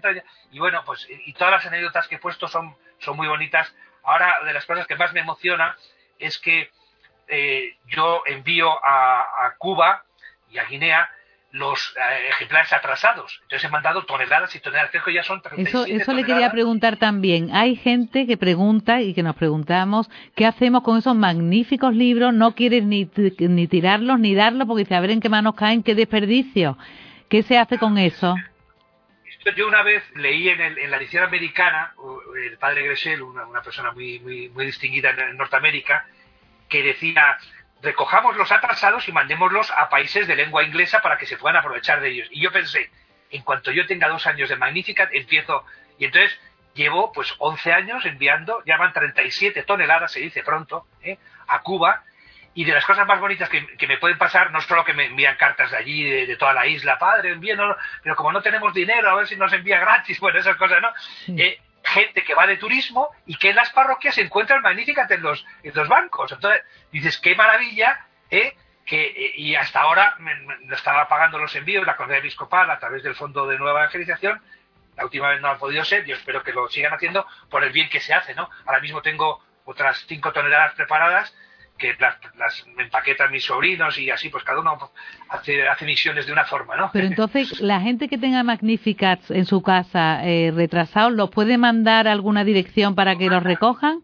Y 0.52 0.60
bueno, 0.60 0.84
pues, 0.86 1.08
y 1.10 1.34
todas 1.34 1.52
las 1.52 1.66
anécdotas 1.66 2.08
que 2.08 2.16
he 2.16 2.20
puesto 2.20 2.48
son, 2.48 2.76
son 3.00 3.18
muy 3.18 3.28
bonitas. 3.28 3.74
Ahora, 4.04 4.40
de 4.44 4.54
las 4.54 4.66
cosas 4.66 4.88
que 4.88 4.96
más 4.96 5.14
me 5.14 5.22
emociona 5.22 5.76
es 6.20 6.38
que 6.40 6.72
eh, 7.28 7.78
yo 7.86 8.24
envío 8.26 8.80
a 8.84 9.56
Cuba 9.58 10.04
y 10.50 10.58
a 10.58 10.66
Guinea 10.66 11.10
los 11.52 11.94
eh, 11.98 12.30
ejemplares 12.30 12.72
atrasados. 12.74 13.40
Entonces 13.44 13.68
he 13.68 13.72
mandado 13.72 14.04
toneladas 14.06 14.56
y 14.56 14.60
toneladas, 14.60 14.92
creo 14.92 15.04
que 15.04 15.14
ya 15.14 15.24
son 15.24 15.42
37 15.42 15.70
Eso, 15.70 16.02
eso 16.02 16.14
le 16.14 16.24
quería 16.24 16.52
preguntar 16.52 16.98
también. 16.98 17.54
Hay 17.54 17.76
gente 17.76 18.26
que 18.26 18.38
pregunta 18.38 19.02
y 19.02 19.14
que 19.14 19.24
nos 19.24 19.36
preguntamos 19.36 20.10
qué 20.36 20.46
hacemos 20.46 20.84
con 20.84 20.98
esos 20.98 21.16
magníficos 21.16 21.94
libros, 21.96 22.34
no 22.34 22.56
quieren 22.56 22.90
ni, 22.90 23.10
ni 23.40 23.68
tirarlos 23.68 24.20
ni 24.20 24.36
darlos 24.36 24.68
porque 24.68 24.84
dice, 24.84 24.96
a 24.96 25.02
ver 25.02 25.12
en 25.12 25.20
qué 25.20 25.30
manos 25.30 25.56
caen, 25.56 25.84
qué 25.84 25.96
desperdicio. 25.96 26.78
¿Qué 27.30 27.44
se 27.44 27.58
hace 27.58 27.78
con 27.78 27.98
eso? 27.98 28.36
Yo 29.56 29.68
una 29.68 29.82
vez 29.82 30.04
leí 30.16 30.50
en, 30.50 30.62
en 30.62 30.92
la 30.92 30.98
edición 30.98 31.24
americana, 31.24 31.94
el 32.46 32.58
padre 32.58 32.84
Gressel, 32.84 33.22
una, 33.22 33.46
una 33.48 33.62
persona 33.62 33.92
muy, 33.92 34.20
muy, 34.20 34.50
muy 34.50 34.66
distinguida 34.66 35.10
en 35.10 35.38
Norteamérica, 35.38 36.06
que 36.70 36.84
decía 36.84 37.38
recojamos 37.82 38.38
los 38.38 38.52
atrasados 38.52 39.08
y 39.08 39.12
mandémoslos 39.12 39.72
a 39.72 39.90
países 39.90 40.28
de 40.28 40.36
lengua 40.36 40.64
inglesa 40.64 41.02
para 41.02 41.18
que 41.18 41.26
se 41.26 41.38
puedan 41.38 41.58
aprovechar 41.58 42.00
de 42.02 42.10
ellos. 42.10 42.28
Y 42.32 42.42
yo 42.42 42.52
pensé, 42.52 42.90
en 43.32 43.42
cuanto 43.44 43.72
yo 43.72 43.86
tenga 43.88 44.08
dos 44.08 44.28
años 44.28 44.50
de 44.50 44.56
Magnificat, 44.56 45.10
empiezo. 45.14 45.66
Y 45.98 46.06
entonces 46.06 46.40
llevo 46.74 47.12
pues 47.12 47.34
11 47.38 47.74
años 47.74 48.06
enviando, 48.06 48.64
ya 48.66 48.78
van 48.78 48.94
37 48.94 49.64
toneladas, 49.64 50.12
se 50.12 50.20
dice 50.20 50.44
pronto, 50.44 50.86
¿eh? 51.02 51.18
a 51.48 51.62
Cuba. 51.62 52.04
Y 52.54 52.66
de 52.66 52.74
las 52.74 52.86
cosas 52.86 53.08
más 53.08 53.22
bonitas 53.22 53.48
que, 53.48 53.88
me 53.88 53.98
pueden 53.98 54.18
pasar, 54.18 54.52
no 54.52 54.60
solo 54.60 54.84
que 54.84 54.94
me 54.94 55.06
envían 55.06 55.38
cartas 55.38 55.72
de 55.72 55.78
allí, 55.78 56.04
de, 56.04 56.36
toda 56.36 56.54
la 56.54 56.68
isla, 56.68 57.00
padre, 57.00 57.32
envíenos, 57.32 57.78
pero 58.04 58.18
como 58.18 58.34
no 58.34 58.42
tenemos 58.42 58.74
dinero, 58.74 59.10
a 59.10 59.16
ver 59.16 59.28
si 59.28 59.38
nos 59.38 59.54
envía 59.54 59.80
gratis, 59.80 60.20
bueno, 60.20 60.38
esas 60.38 60.58
cosas, 60.58 60.82
¿no? 60.82 60.90
Eh, 61.38 61.62
gente 61.84 62.24
que 62.24 62.36
va 62.36 62.48
de 62.48 62.58
turismo 62.58 63.10
y 63.26 63.38
que 63.38 63.50
en 63.50 63.56
las 63.56 63.72
parroquias 63.72 64.16
se 64.16 64.22
encuentran 64.22 64.62
magníficas 64.62 65.10
en 65.12 65.22
los, 65.22 65.46
en 65.64 65.74
los 65.74 65.88
bancos. 65.88 66.32
Entonces, 66.32 66.62
dices, 66.92 67.18
qué 67.18 67.36
maravilla, 67.36 68.06
¿eh? 68.30 68.56
Que, 68.86 69.06
eh, 69.06 69.34
y 69.36 69.56
hasta 69.56 69.82
ahora 69.82 70.16
me, 70.20 70.34
estaba 70.74 71.08
pagando 71.08 71.38
los 71.38 71.56
envíos 71.56 71.86
la 71.86 71.96
Correa 71.96 72.20
Episcopal 72.20 72.70
a 72.70 72.80
través 72.80 73.04
del 73.04 73.16
Fondo 73.16 73.48
de 73.48 73.58
Nueva 73.58 73.82
Evangelización. 73.82 74.42
La 74.98 75.06
última 75.06 75.30
vez 75.30 75.42
no 75.42 75.48
ha 75.48 75.58
podido 75.58 75.86
ser, 75.86 76.06
yo 76.06 76.16
espero 76.16 76.44
que 76.44 76.52
lo 76.52 76.68
sigan 76.68 76.94
haciendo 76.94 77.26
por 77.50 77.64
el 77.64 77.72
bien 77.72 77.90
que 77.90 78.00
se 78.00 78.14
hace, 78.14 78.36
¿no? 78.36 78.50
Ahora 78.66 78.82
mismo 78.82 79.02
tengo 79.02 79.44
otras 79.66 80.06
cinco 80.08 80.34
toneladas 80.34 80.74
preparadas 80.74 81.34
que 81.82 81.98
las, 82.00 82.66
empaquetan 82.78 83.32
mis 83.32 83.44
sobrinos 83.44 83.98
y 83.98 84.12
así, 84.12 84.30
pues 84.30 84.44
cada 84.44 84.60
uno 84.60 84.92
hace, 85.30 85.68
hace 85.68 85.86
misiones 85.86 86.28
de 86.28 86.32
una 86.32 86.46
forma, 86.46 86.76
¿no? 86.76 86.92
Pero 86.94 87.08
entonces, 87.08 87.60
la 87.60 87.82
gente 87.82 88.08
que 88.08 88.20
tenga 88.20 88.44
Magnificats 88.44 89.32
en 89.32 89.46
su 89.46 89.64
casa 89.64 90.24
eh, 90.24 90.52
retrasados, 90.56 91.14
¿los 91.14 91.32
puede 91.32 91.58
mandar 91.58 92.08
a 92.08 92.12
alguna 92.12 92.44
dirección 92.44 92.94
para 92.94 93.16
que 93.18 93.28
los 93.28 93.42
recojan? 93.42 94.04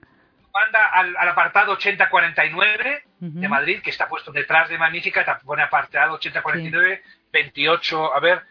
Manda 0.51 0.87
al, 0.87 1.29
apartado 1.29 1.73
8049 1.73 3.03
de 3.19 3.47
Madrid, 3.47 3.79
que 3.83 3.91
está 3.91 4.07
puesto 4.07 4.31
detrás 4.31 4.69
de 4.69 4.77
Magnificat, 4.79 5.43
pone 5.43 5.61
apartado 5.61 6.15
8049, 6.15 7.03
28, 7.31 8.15
a 8.15 8.19
ver, 8.19 8.41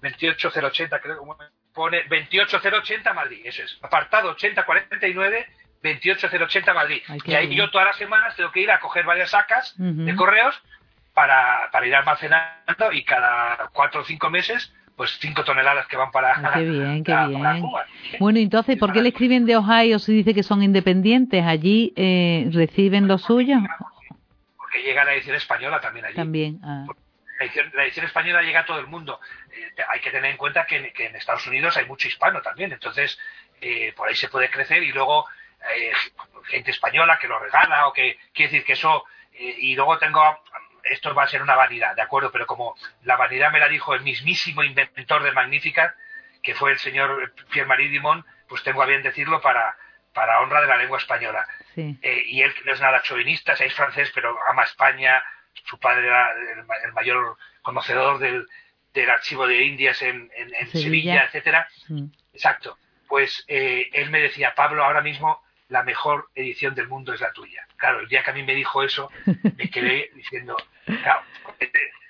28080, 0.00 1.00
creo 1.00 1.18
que 1.18 1.44
pone 1.74 2.04
28080 2.08 3.12
Madrid, 3.12 3.40
eso 3.44 3.64
es, 3.64 3.78
apartado 3.82 4.30
8049 4.30 5.46
28080 5.94 6.74
Madrid. 6.74 7.02
y 7.24 7.34
ahí 7.34 7.54
yo 7.54 7.70
todas 7.70 7.86
las 7.86 7.96
semanas 7.96 8.36
tengo 8.36 8.50
que 8.52 8.60
ir 8.60 8.70
a 8.70 8.80
coger 8.80 9.04
varias 9.04 9.30
sacas 9.30 9.74
de 9.76 10.14
correos 10.14 10.60
para, 11.14 11.70
para 11.72 11.86
ir 11.86 11.94
almacenando 11.94 12.92
y 12.92 13.04
cada 13.04 13.68
cuatro 13.72 14.02
o 14.02 14.04
cinco 14.04 14.30
meses 14.30 14.72
pues 14.96 15.18
cinco 15.20 15.44
toneladas 15.44 15.86
que 15.86 15.96
van 15.96 16.10
para, 16.10 16.52
qué 16.54 16.64
bien, 16.64 17.04
qué 17.04 17.14
bien. 17.28 17.62
Bueno, 18.18 18.38
entonces, 18.38 18.78
¿por 18.78 18.92
qué 18.92 19.02
le 19.02 19.10
escriben 19.10 19.44
de 19.44 19.56
Ohio 19.56 19.98
si 19.98 20.14
dice 20.14 20.32
que 20.32 20.42
son 20.42 20.62
independientes? 20.62 21.44
¿Allí 21.44 21.92
eh, 21.96 22.48
reciben 22.50 23.06
lo 23.06 23.18
suyo? 23.18 23.58
Porque 24.56 24.82
llega 24.82 25.04
la 25.04 25.12
edición 25.12 25.36
española 25.36 25.80
también 25.80 26.06
allí. 26.06 26.16
También. 26.16 26.60
Ah. 26.64 26.86
La 27.74 27.84
edición, 27.84 28.06
española 28.06 28.40
llega 28.40 28.60
a 28.60 28.64
todo 28.64 28.80
el 28.80 28.86
mundo. 28.86 29.20
Eh, 29.50 29.82
hay 29.90 30.00
que 30.00 30.10
tener 30.10 30.30
en 30.30 30.38
cuenta 30.38 30.64
que, 30.64 30.76
en 30.96 31.16
Estados 31.16 31.46
Unidos 31.46 31.76
hay 31.76 31.84
mucho 31.84 32.08
hispano 32.08 32.40
también, 32.40 32.72
entonces 32.72 33.18
eh, 33.60 33.92
por 33.94 34.08
ahí 34.08 34.14
se 34.14 34.28
puede 34.28 34.48
crecer 34.48 34.82
y 34.82 34.92
luego 34.92 35.26
eh, 35.74 35.92
gente 36.44 36.70
española 36.70 37.18
que 37.18 37.28
lo 37.28 37.38
regala 37.38 37.88
o 37.88 37.92
que 37.92 38.18
quiere 38.32 38.52
decir 38.52 38.64
que 38.64 38.74
eso 38.74 39.04
eh, 39.32 39.56
y 39.58 39.74
luego 39.74 39.98
tengo 39.98 40.20
esto 40.84 41.14
va 41.14 41.24
a 41.24 41.28
ser 41.28 41.42
una 41.42 41.56
vanidad, 41.56 41.96
de 41.96 42.02
acuerdo, 42.02 42.30
pero 42.30 42.46
como 42.46 42.76
la 43.02 43.16
vanidad 43.16 43.50
me 43.50 43.58
la 43.58 43.68
dijo 43.68 43.94
el 43.94 44.02
mismísimo 44.02 44.62
inventor 44.62 45.22
de 45.22 45.32
Magnificat, 45.32 45.94
que 46.42 46.54
fue 46.54 46.72
el 46.72 46.78
señor 46.78 47.34
Pierre-Marie 47.50 47.88
Dimon, 47.88 48.24
pues 48.48 48.62
tengo 48.62 48.82
a 48.82 48.86
bien 48.86 49.02
decirlo 49.02 49.40
para, 49.40 49.76
para 50.14 50.40
honra 50.40 50.60
de 50.60 50.68
la 50.68 50.76
lengua 50.76 50.98
española. 50.98 51.46
Eh, 51.76 52.22
y 52.26 52.42
él 52.42 52.54
no 52.64 52.72
es 52.72 52.80
nada 52.80 53.02
chauvinista, 53.02 53.54
es 53.54 53.74
francés, 53.74 54.12
pero 54.14 54.36
ama 54.48 54.62
España, 54.62 55.22
su 55.64 55.78
padre 55.78 56.06
era 56.06 56.30
el, 56.84 56.92
mayor 56.92 57.36
conocedor 57.62 58.18
del, 58.18 58.46
del, 58.94 59.10
archivo 59.10 59.46
de 59.46 59.64
Indias 59.64 60.00
en, 60.02 60.30
en, 60.36 60.68
Sevilla. 60.68 61.24
etcétera. 61.24 61.68
Exacto. 62.32 62.78
Pues 63.08 63.44
él 63.48 64.10
me 64.10 64.20
decía, 64.20 64.54
Pablo, 64.54 64.84
ahora 64.84 65.00
mismo 65.00 65.42
la 65.68 65.82
mejor 65.82 66.28
edición 66.34 66.74
del 66.74 66.88
mundo 66.88 67.12
es 67.12 67.20
la 67.20 67.32
tuya. 67.32 67.66
Claro, 67.76 68.00
el 68.00 68.08
día 68.08 68.22
que 68.22 68.30
a 68.30 68.34
mí 68.34 68.42
me 68.42 68.54
dijo 68.54 68.82
eso, 68.82 69.10
me 69.24 69.70
quedé 69.70 70.10
diciendo, 70.14 70.56
claro, 70.84 71.22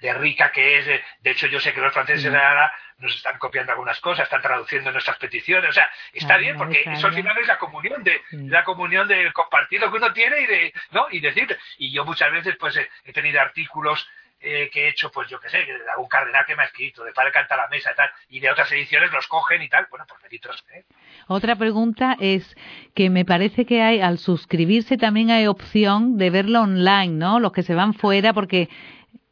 de, 0.01 0.13
rica 0.15 0.53
que 0.53 0.79
es. 0.79 0.87
De, 0.87 1.31
hecho, 1.31 1.47
yo 1.47 1.59
sé 1.61 1.73
que 1.73 1.81
los 1.81 1.93
franceses 1.93 2.33
ahora 2.33 2.73
nos 2.99 3.15
están 3.15 3.39
copiando 3.39 3.73
algunas 3.73 4.01
cosas, 4.01 4.25
están 4.25 4.43
traduciendo 4.43 4.93
nuestras 4.93 5.19
peticiones. 5.19 5.71
O 5.71 5.73
sea, 5.73 5.91
está 6.13 6.37
bien 6.37 6.57
porque 6.57 6.85
eso 6.87 7.07
al 7.07 7.15
final 7.15 7.37
es 7.39 7.47
la 7.47 7.59
comunión 7.59 8.05
de 8.05 8.23
la 8.31 8.65
comunión 8.65 9.09
del 9.09 9.33
compartir 9.33 9.81
lo 9.81 9.91
que 9.91 9.99
uno 9.99 10.13
tiene 10.13 10.41
y 10.41 10.47
de 10.47 10.75
no 10.93 11.09
y 11.11 11.21
decir. 11.21 11.59
Y 11.79 11.93
yo 11.93 12.05
muchas 12.05 12.31
veces 12.31 12.57
pues 12.57 12.79
he 13.05 13.13
tenido 13.13 13.41
artículos 13.41 14.09
eh, 14.49 14.71
que 14.71 14.85
he 14.85 14.89
hecho, 14.91 15.11
pues 15.11 15.29
yo 15.29 15.41
qué 15.41 15.49
sé, 15.49 15.59
de 15.59 15.91
algún 15.91 16.07
cardenal 16.07 16.47
que 16.47 16.55
me 16.55 16.63
ha 16.63 16.67
escrito, 16.67 17.03
de 17.03 17.13
Padre 17.13 17.33
Canta 17.33 17.57
la 17.57 17.67
Mesa 17.67 17.91
y 17.91 17.97
tal, 17.97 18.11
y 18.29 18.39
de 18.39 18.49
otras 18.49 18.71
ediciones 18.71 19.11
los 19.11 19.27
cogen 19.27 19.61
y 19.61 19.69
tal, 19.69 19.89
bueno, 19.91 20.07
pues 20.09 20.23
méritos. 20.23 20.65
¿eh? 20.73 20.85
Otra 21.27 21.57
pregunta 21.57 22.17
es 22.21 22.57
que 22.95 23.11
me 23.11 23.25
parece 23.25 23.67
que 23.67 23.83
hay, 23.83 24.01
al 24.01 24.19
suscribirse 24.19 24.99
también 24.99 25.33
hay 25.33 25.49
opción 25.49 26.17
de 26.17 26.31
verlo 26.31 26.61
online, 26.61 27.15
¿no? 27.15 27.41
Los 27.41 27.51
que 27.51 27.65
se 27.65 27.75
van 27.75 27.93
fuera, 27.93 28.33
porque 28.35 28.69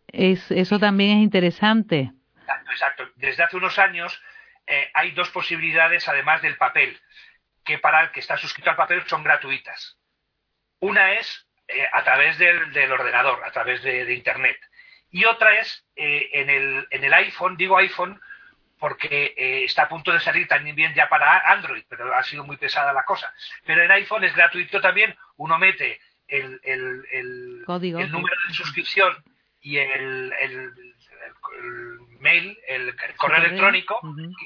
es, 0.08 0.50
eso 0.50 0.80
también 0.80 1.18
es 1.18 1.22
interesante. 1.22 2.10
Exacto, 2.72 3.08
Desde 3.14 3.44
hace 3.44 3.56
unos 3.56 3.78
años 3.78 4.20
eh, 4.66 4.90
hay 4.94 5.12
dos 5.12 5.30
posibilidades, 5.30 6.08
además 6.08 6.42
del 6.42 6.56
papel, 6.56 7.00
que 7.64 7.78
para 7.78 8.00
el 8.00 8.10
que 8.10 8.18
está 8.18 8.36
suscrito 8.36 8.70
al 8.70 8.76
papel 8.76 9.04
son 9.06 9.22
gratuitas. 9.22 9.96
Una 10.80 11.12
es 11.12 11.46
a 11.92 12.02
través 12.02 12.36
del, 12.36 12.92
ordenador, 12.92 13.42
a 13.44 13.52
través 13.52 13.80
de 13.84 14.12
Internet 14.12 14.58
y 15.14 15.26
otra 15.26 15.60
es 15.60 15.86
eh, 15.94 16.28
en, 16.32 16.50
el, 16.50 16.88
en 16.90 17.04
el 17.04 17.14
iPhone, 17.14 17.56
digo 17.56 17.78
iPhone 17.78 18.20
porque 18.80 19.32
eh, 19.36 19.62
está 19.62 19.84
a 19.84 19.88
punto 19.88 20.12
de 20.12 20.18
salir 20.18 20.48
también 20.48 20.74
bien 20.74 20.92
ya 20.92 21.08
para 21.08 21.38
Android, 21.52 21.84
pero 21.88 22.12
ha 22.12 22.22
sido 22.24 22.42
muy 22.42 22.56
pesada 22.56 22.92
la 22.92 23.04
cosa. 23.04 23.32
Pero 23.64 23.84
en 23.84 23.92
iPhone 23.92 24.24
es 24.24 24.34
gratuito 24.34 24.80
también, 24.80 25.14
uno 25.36 25.56
mete 25.56 26.00
el, 26.26 26.60
el, 26.64 27.06
el, 27.12 27.64
el 27.68 28.10
número 28.10 28.36
de 28.48 28.54
suscripción 28.54 29.14
y 29.60 29.78
el, 29.78 30.34
mail, 32.18 32.58
el, 32.66 32.96
correo 33.16 33.38
electrónico, 33.38 34.00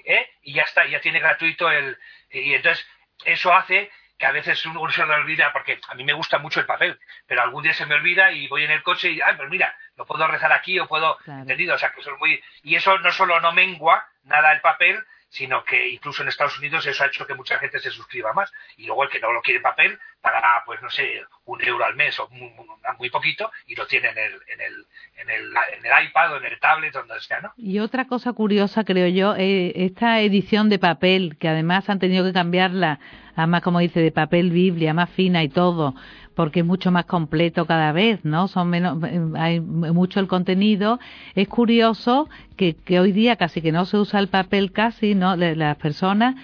¿eh? 0.04 0.28
y 0.42 0.52
ya 0.52 0.64
está, 0.64 0.86
ya 0.86 1.00
tiene 1.00 1.18
gratuito 1.18 1.70
el... 1.70 1.96
Y 2.30 2.52
entonces 2.52 2.86
eso 3.24 3.54
hace 3.54 3.90
que 4.18 4.26
a 4.26 4.32
veces 4.32 4.66
uno 4.66 4.90
se 4.90 5.06
le 5.06 5.14
olvida, 5.14 5.50
porque 5.52 5.80
a 5.88 5.94
mí 5.94 6.04
me 6.04 6.12
gusta 6.12 6.38
mucho 6.38 6.60
el 6.60 6.66
papel, 6.66 7.00
pero 7.26 7.40
algún 7.40 7.62
día 7.62 7.72
se 7.72 7.86
me 7.86 7.94
olvida 7.94 8.32
y 8.32 8.48
voy 8.48 8.64
en 8.64 8.72
el 8.72 8.82
coche 8.82 9.10
y, 9.10 9.20
ah, 9.20 9.34
pues 9.36 9.48
mira, 9.48 9.74
lo 9.98 10.06
puedo 10.06 10.26
rezar 10.28 10.52
aquí 10.52 10.78
o 10.78 10.86
puedo, 10.86 11.18
entendido, 11.26 11.74
o 11.74 11.78
sea, 11.78 11.90
que 11.90 12.00
eso 12.00 12.12
es 12.12 12.18
muy... 12.18 12.40
Y 12.62 12.76
eso 12.76 12.96
no 13.00 13.10
solo 13.10 13.40
no 13.40 13.52
mengua 13.52 14.06
nada 14.22 14.52
el 14.52 14.60
papel, 14.60 15.04
sino 15.28 15.64
que 15.64 15.90
incluso 15.90 16.22
en 16.22 16.28
Estados 16.28 16.58
Unidos 16.58 16.86
eso 16.86 17.02
ha 17.04 17.08
hecho 17.08 17.26
que 17.26 17.34
mucha 17.34 17.58
gente 17.58 17.80
se 17.80 17.90
suscriba 17.90 18.32
más. 18.32 18.50
Y 18.76 18.86
luego 18.86 19.02
el 19.02 19.10
que 19.10 19.18
no 19.18 19.32
lo 19.32 19.42
quiere 19.42 19.58
en 19.58 19.64
papel 19.64 19.98
pagará, 20.22 20.62
pues 20.64 20.80
no 20.80 20.88
sé, 20.88 21.22
un 21.44 21.62
euro 21.62 21.84
al 21.84 21.96
mes 21.96 22.18
o 22.20 22.28
muy, 22.28 23.10
poquito 23.10 23.50
y 23.66 23.74
lo 23.74 23.86
tiene 23.86 24.08
en 24.08 24.18
el, 24.18 24.32
en, 24.48 24.60
el, 24.60 24.86
en, 25.16 25.30
el, 25.30 25.56
en 25.78 25.86
el 25.86 26.06
iPad 26.06 26.34
o 26.34 26.36
en 26.36 26.44
el 26.44 26.60
tablet, 26.60 26.92
donde 26.92 27.20
sea, 27.20 27.40
¿no? 27.40 27.52
Y 27.56 27.78
otra 27.80 28.06
cosa 28.06 28.32
curiosa, 28.32 28.84
creo 28.84 29.08
yo, 29.08 29.34
eh, 29.36 29.72
esta 29.74 30.20
edición 30.20 30.68
de 30.68 30.78
papel, 30.78 31.36
que 31.38 31.48
además 31.48 31.88
han 31.88 31.98
tenido 31.98 32.24
que 32.24 32.32
cambiarla, 32.32 33.00
además, 33.34 33.62
como 33.62 33.78
dice, 33.80 34.00
de 34.00 34.12
papel 34.12 34.50
Biblia, 34.50 34.94
más 34.94 35.10
fina 35.10 35.42
y 35.42 35.48
todo, 35.48 35.94
porque 36.38 36.60
es 36.60 36.64
mucho 36.64 36.92
más 36.92 37.04
completo 37.04 37.66
cada 37.66 37.90
vez, 37.90 38.24
¿no? 38.24 38.46
Son 38.46 38.70
menos, 38.70 39.02
eh, 39.02 39.20
hay 39.36 39.58
mucho 39.58 40.20
el 40.20 40.28
contenido. 40.28 41.00
Es 41.34 41.48
curioso 41.48 42.28
que, 42.56 42.76
que 42.76 43.00
hoy 43.00 43.10
día 43.10 43.34
casi 43.34 43.60
que 43.60 43.72
no 43.72 43.84
se 43.86 43.96
usa 43.96 44.20
el 44.20 44.28
papel 44.28 44.70
casi, 44.70 45.16
¿no? 45.16 45.36
De 45.36 45.56
las 45.56 45.76
personas. 45.78 46.36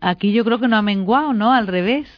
Aquí 0.00 0.32
yo 0.32 0.44
creo 0.44 0.58
que 0.58 0.66
no 0.66 0.76
ha 0.76 0.82
menguado, 0.82 1.32
¿no? 1.32 1.52
Al 1.52 1.68
revés. 1.68 2.08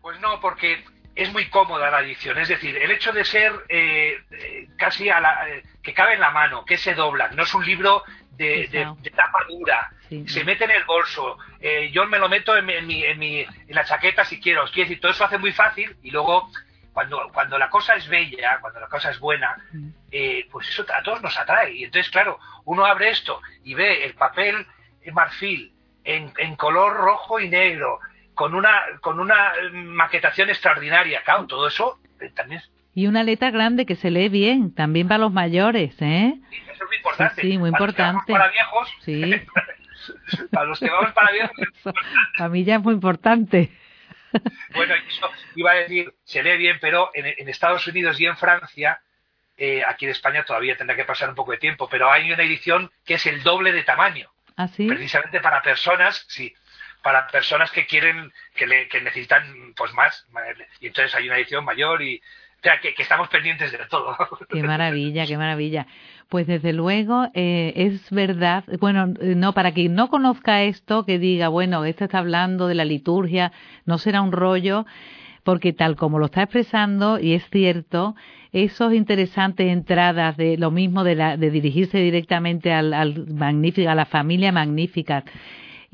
Pues 0.00 0.18
no, 0.18 0.40
porque 0.40 0.82
es 1.14 1.32
muy 1.32 1.48
cómoda 1.50 1.88
la 1.88 2.00
edición. 2.00 2.36
Es 2.38 2.48
decir, 2.48 2.76
el 2.76 2.90
hecho 2.90 3.12
de 3.12 3.24
ser 3.26 3.52
eh, 3.68 4.16
casi 4.76 5.08
a 5.08 5.20
la, 5.20 5.48
eh, 5.50 5.62
que 5.84 5.94
cabe 5.94 6.14
en 6.14 6.20
la 6.20 6.32
mano, 6.32 6.64
que 6.64 6.78
se 6.78 6.94
dobla, 6.94 7.28
no 7.28 7.44
es 7.44 7.54
un 7.54 7.64
libro 7.64 8.02
de, 8.32 8.66
de, 8.72 9.10
tapa 9.10 9.38
dura, 9.48 9.88
se 10.26 10.42
mete 10.42 10.64
en 10.64 10.72
el 10.72 10.84
bolso. 10.84 11.38
yo 11.92 12.06
me 12.06 12.18
lo 12.18 12.28
meto 12.28 12.56
en, 12.56 12.66
mi, 12.66 13.04
en, 13.04 13.18
mi, 13.20 13.38
en 13.38 13.48
la 13.68 13.84
chaqueta 13.84 14.24
si 14.24 14.40
quiero. 14.40 14.64
Quiero 14.64 14.88
decir, 14.88 15.00
todo 15.00 15.12
eso 15.12 15.24
hace 15.24 15.38
muy 15.38 15.52
fácil 15.52 15.94
y 16.02 16.10
luego 16.10 16.50
cuando, 16.92 17.30
cuando 17.32 17.58
la 17.58 17.70
cosa 17.70 17.94
es 17.94 18.08
bella, 18.08 18.58
cuando 18.60 18.80
la 18.80 18.88
cosa 18.88 19.10
es 19.10 19.18
buena, 19.18 19.56
eh, 20.10 20.46
pues 20.50 20.68
eso 20.68 20.84
a 20.94 21.02
todos 21.02 21.22
nos 21.22 21.38
atrae. 21.38 21.74
Y 21.74 21.84
entonces, 21.84 22.10
claro, 22.10 22.38
uno 22.64 22.84
abre 22.84 23.10
esto 23.10 23.40
y 23.64 23.74
ve 23.74 24.04
el 24.04 24.14
papel 24.14 24.66
en 25.02 25.14
marfil 25.14 25.72
en, 26.04 26.32
en 26.36 26.56
color 26.56 26.94
rojo 26.94 27.40
y 27.40 27.48
negro, 27.48 28.00
con 28.34 28.54
una, 28.54 28.82
con 29.00 29.20
una 29.20 29.52
maquetación 29.72 30.50
extraordinaria. 30.50 31.22
Claro, 31.22 31.46
todo 31.46 31.66
eso 31.66 31.98
eh, 32.20 32.30
también 32.34 32.62
y 32.94 33.06
una 33.06 33.22
letra 33.22 33.50
grande 33.50 33.86
que 33.86 33.96
se 33.96 34.10
lee 34.10 34.28
bien, 34.28 34.74
también 34.74 35.08
para 35.08 35.18
los 35.18 35.32
mayores, 35.32 35.94
¿eh? 36.00 36.34
Sí, 36.50 36.56
eso 36.70 36.84
es 36.84 36.88
muy 36.88 36.96
importante. 36.98 37.40
Sí, 37.40 37.58
muy 37.58 37.70
importante. 37.70 38.32
Para, 38.32 38.48
viejos, 38.50 38.88
sí. 39.00 39.32
para 40.52 40.66
los 40.66 40.78
que 40.78 40.90
vamos 40.90 41.12
para 41.12 41.32
viejos. 41.32 41.56
Para 42.36 42.50
mí 42.50 42.64
ya 42.64 42.76
es 42.76 42.82
muy 42.82 42.94
importante. 42.94 43.70
bueno, 44.74 44.94
eso 44.94 45.30
iba 45.54 45.72
a 45.72 45.76
decir, 45.76 46.12
se 46.24 46.42
lee 46.42 46.56
bien, 46.56 46.78
pero 46.80 47.10
en, 47.14 47.48
Estados 47.48 47.86
Unidos 47.86 48.20
y 48.20 48.26
en 48.26 48.36
Francia, 48.36 49.00
eh, 49.56 49.82
aquí 49.86 50.06
en 50.06 50.12
España 50.12 50.44
todavía 50.44 50.76
tendrá 50.76 50.96
que 50.96 51.04
pasar 51.04 51.28
un 51.28 51.34
poco 51.34 51.52
de 51.52 51.58
tiempo, 51.58 51.88
pero 51.88 52.10
hay 52.10 52.32
una 52.32 52.42
edición 52.42 52.90
que 53.04 53.14
es 53.14 53.26
el 53.26 53.42
doble 53.42 53.72
de 53.72 53.84
tamaño. 53.84 54.30
¿Ah, 54.56 54.68
Precisamente 54.74 55.40
para 55.40 55.62
personas, 55.62 56.26
sí, 56.28 56.54
para 57.02 57.26
personas 57.26 57.70
que 57.70 57.86
quieren, 57.86 58.32
que, 58.54 58.88
que 58.88 59.00
necesitan 59.00 59.72
pues 59.74 59.92
más. 59.92 60.26
Y 60.80 60.88
entonces 60.88 61.14
hay 61.14 61.26
una 61.26 61.38
edición 61.38 61.64
mayor 61.64 62.02
y, 62.02 62.22
o 62.62 62.64
sea, 62.64 62.78
que, 62.78 62.94
estamos 63.02 63.28
pendientes 63.28 63.72
de 63.72 63.78
todo. 63.90 64.16
Qué 64.48 64.62
maravilla, 64.62 65.26
qué 65.26 65.36
maravilla. 65.36 65.88
Pues 66.28 66.46
desde 66.46 66.72
luego 66.72 67.26
eh, 67.34 67.72
es 67.74 68.08
verdad, 68.10 68.62
bueno, 68.78 69.12
eh, 69.20 69.34
no, 69.34 69.52
para 69.52 69.72
quien 69.72 69.96
no 69.96 70.08
conozca 70.08 70.62
esto, 70.62 71.04
que 71.04 71.18
diga, 71.18 71.48
bueno, 71.48 71.84
esto 71.84 72.04
está 72.04 72.18
hablando 72.18 72.68
de 72.68 72.76
la 72.76 72.84
liturgia, 72.84 73.50
no 73.84 73.98
será 73.98 74.22
un 74.22 74.30
rollo, 74.30 74.86
porque 75.42 75.72
tal 75.72 75.96
como 75.96 76.20
lo 76.20 76.26
está 76.26 76.42
expresando, 76.44 77.18
y 77.18 77.34
es 77.34 77.44
cierto, 77.50 78.14
esos 78.52 78.94
interesantes 78.94 79.66
entradas 79.66 80.36
de 80.36 80.56
lo 80.56 80.70
mismo 80.70 81.02
de, 81.02 81.16
la, 81.16 81.36
de 81.36 81.50
dirigirse 81.50 81.98
directamente 81.98 82.72
al, 82.72 82.94
al 82.94 83.26
magnífica, 83.26 83.90
a 83.90 83.96
la 83.96 84.06
familia 84.06 84.52
magnífica, 84.52 85.24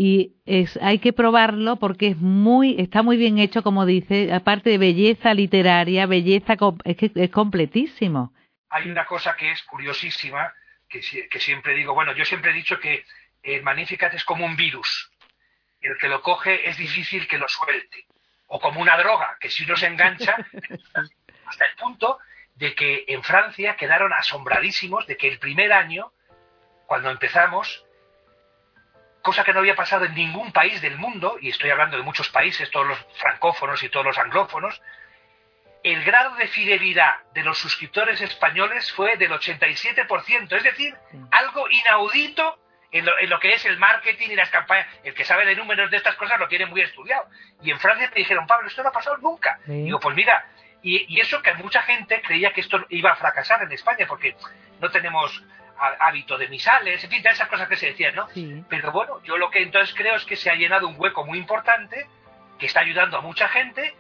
y 0.00 0.36
es, 0.46 0.78
hay 0.80 1.00
que 1.00 1.12
probarlo 1.12 1.74
porque 1.80 2.06
es 2.06 2.16
muy, 2.16 2.80
está 2.80 3.02
muy 3.02 3.16
bien 3.16 3.38
hecho, 3.38 3.64
como 3.64 3.84
dice, 3.84 4.32
aparte 4.32 4.70
de 4.70 4.78
belleza 4.78 5.34
literaria, 5.34 6.06
belleza, 6.06 6.54
es 6.84 6.96
que 6.96 7.10
es 7.12 7.30
completísimo. 7.30 8.32
Hay 8.70 8.88
una 8.88 9.04
cosa 9.06 9.34
que 9.34 9.50
es 9.50 9.60
curiosísima, 9.64 10.54
que, 10.88 11.00
que 11.28 11.40
siempre 11.40 11.74
digo, 11.74 11.94
bueno, 11.94 12.12
yo 12.14 12.24
siempre 12.24 12.52
he 12.52 12.54
dicho 12.54 12.78
que 12.78 13.04
el 13.42 13.64
Magnificat 13.64 14.14
es 14.14 14.22
como 14.22 14.46
un 14.46 14.54
virus. 14.54 15.10
El 15.80 15.98
que 15.98 16.08
lo 16.08 16.22
coge 16.22 16.68
es 16.68 16.76
difícil 16.76 17.26
que 17.26 17.36
lo 17.36 17.48
suelte. 17.48 18.06
O 18.46 18.60
como 18.60 18.80
una 18.80 18.96
droga, 18.96 19.36
que 19.40 19.50
si 19.50 19.64
uno 19.64 19.76
se 19.76 19.88
engancha, 19.88 20.36
hasta 21.44 21.64
el 21.64 21.74
punto 21.74 22.20
de 22.54 22.72
que 22.76 23.04
en 23.08 23.24
Francia 23.24 23.74
quedaron 23.74 24.12
asombradísimos 24.12 25.08
de 25.08 25.16
que 25.16 25.26
el 25.26 25.40
primer 25.40 25.72
año, 25.72 26.12
cuando 26.86 27.10
empezamos, 27.10 27.84
cosa 29.22 29.44
que 29.44 29.52
no 29.52 29.60
había 29.60 29.76
pasado 29.76 30.04
en 30.04 30.14
ningún 30.14 30.52
país 30.52 30.80
del 30.80 30.96
mundo, 30.96 31.36
y 31.40 31.50
estoy 31.50 31.70
hablando 31.70 31.96
de 31.96 32.02
muchos 32.02 32.28
países, 32.30 32.70
todos 32.70 32.86
los 32.86 32.98
francófonos 33.16 33.82
y 33.82 33.88
todos 33.88 34.06
los 34.06 34.18
anglófonos, 34.18 34.80
el 35.82 36.04
grado 36.04 36.34
de 36.36 36.48
fidelidad 36.48 37.22
de 37.34 37.42
los 37.42 37.58
suscriptores 37.58 38.20
españoles 38.20 38.92
fue 38.92 39.16
del 39.16 39.30
87%, 39.30 40.52
es 40.52 40.62
decir, 40.62 40.94
algo 41.30 41.68
inaudito 41.70 42.58
en 42.90 43.04
lo, 43.04 43.40
que 43.40 43.52
es 43.52 43.64
el 43.66 43.78
marketing 43.78 44.30
y 44.30 44.36
las 44.36 44.50
campañas. 44.50 44.86
El 45.04 45.14
que 45.14 45.24
sabe 45.24 45.44
de 45.44 45.54
números 45.54 45.90
de 45.90 45.98
estas 45.98 46.16
cosas 46.16 46.38
lo 46.40 46.48
tiene 46.48 46.66
muy 46.66 46.80
estudiado. 46.80 47.26
Y 47.62 47.70
en 47.70 47.78
Francia 47.78 48.10
te 48.10 48.18
dijeron, 48.18 48.46
Pablo, 48.46 48.68
esto 48.68 48.82
no 48.82 48.88
ha 48.88 48.92
pasado 48.92 49.18
nunca. 49.18 49.60
Digo, 49.66 50.00
pues 50.00 50.16
mira, 50.16 50.46
y, 50.82 51.04
y, 51.14 51.20
eso 51.20 51.42
que 51.42 51.52
mucha 51.54 51.82
gente 51.82 52.22
creía 52.22 52.52
que 52.52 52.60
esto 52.60 52.84
iba 52.88 53.12
a 53.12 53.16
fracasar 53.16 53.62
en 53.62 53.72
España, 53.72 54.06
porque 54.08 54.36
no 54.80 54.90
tenemos 54.90 55.42
hábito 55.78 56.36
de 56.36 56.48
misales, 56.48 57.02
en 57.02 57.10
fin, 57.10 57.22
todas 57.22 57.36
esas 57.36 57.48
cosas 57.48 57.68
que 57.68 57.76
se 57.76 57.86
decían, 57.86 58.14
¿no? 58.14 58.28
Pero 58.68 58.92
bueno, 58.92 59.22
yo 59.22 59.36
lo 59.36 59.50
que 59.50 59.62
entonces 59.62 59.94
creo 59.94 60.16
es 60.16 60.24
que 60.24 60.36
se 60.36 60.50
ha 60.50 60.54
llenado 60.54 60.88
un 60.88 60.96
hueco 60.98 61.24
muy 61.24 61.38
importante 61.38 62.06
que 62.58 62.66
está 62.66 62.80
ayudando 62.80 63.16
a 63.16 63.20
mucha 63.20 63.48
gente, 63.48 63.94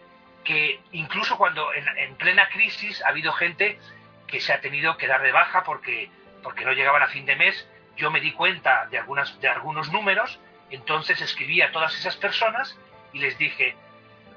que 0.44 0.80
incluso 0.92 1.36
cuando 1.36 1.72
en, 1.74 2.14
plena 2.16 2.48
crisis 2.48 3.02
ha 3.04 3.08
habido 3.08 3.32
gente 3.32 3.78
que 4.26 4.40
se 4.40 4.52
ha 4.52 4.60
tenido 4.60 4.96
que 4.96 5.06
dar 5.06 5.22
de 5.22 5.32
baja 5.32 5.62
porque, 5.62 6.10
porque 6.42 6.64
no 6.64 6.72
llegaban 6.72 7.02
a 7.02 7.08
fin 7.08 7.24
de 7.24 7.36
mes. 7.36 7.68
Yo 7.96 8.10
me 8.10 8.20
di 8.20 8.32
cuenta 8.32 8.86
de, 8.86 8.98
algunas, 8.98 9.40
de 9.40 9.48
algunos 9.48 9.90
números, 9.92 10.38
entonces 10.70 11.20
escribí 11.20 11.62
a 11.62 11.72
todas 11.72 11.96
esas 11.96 12.16
personas 12.16 12.78
y 13.12 13.18
les 13.18 13.38
dije, 13.38 13.76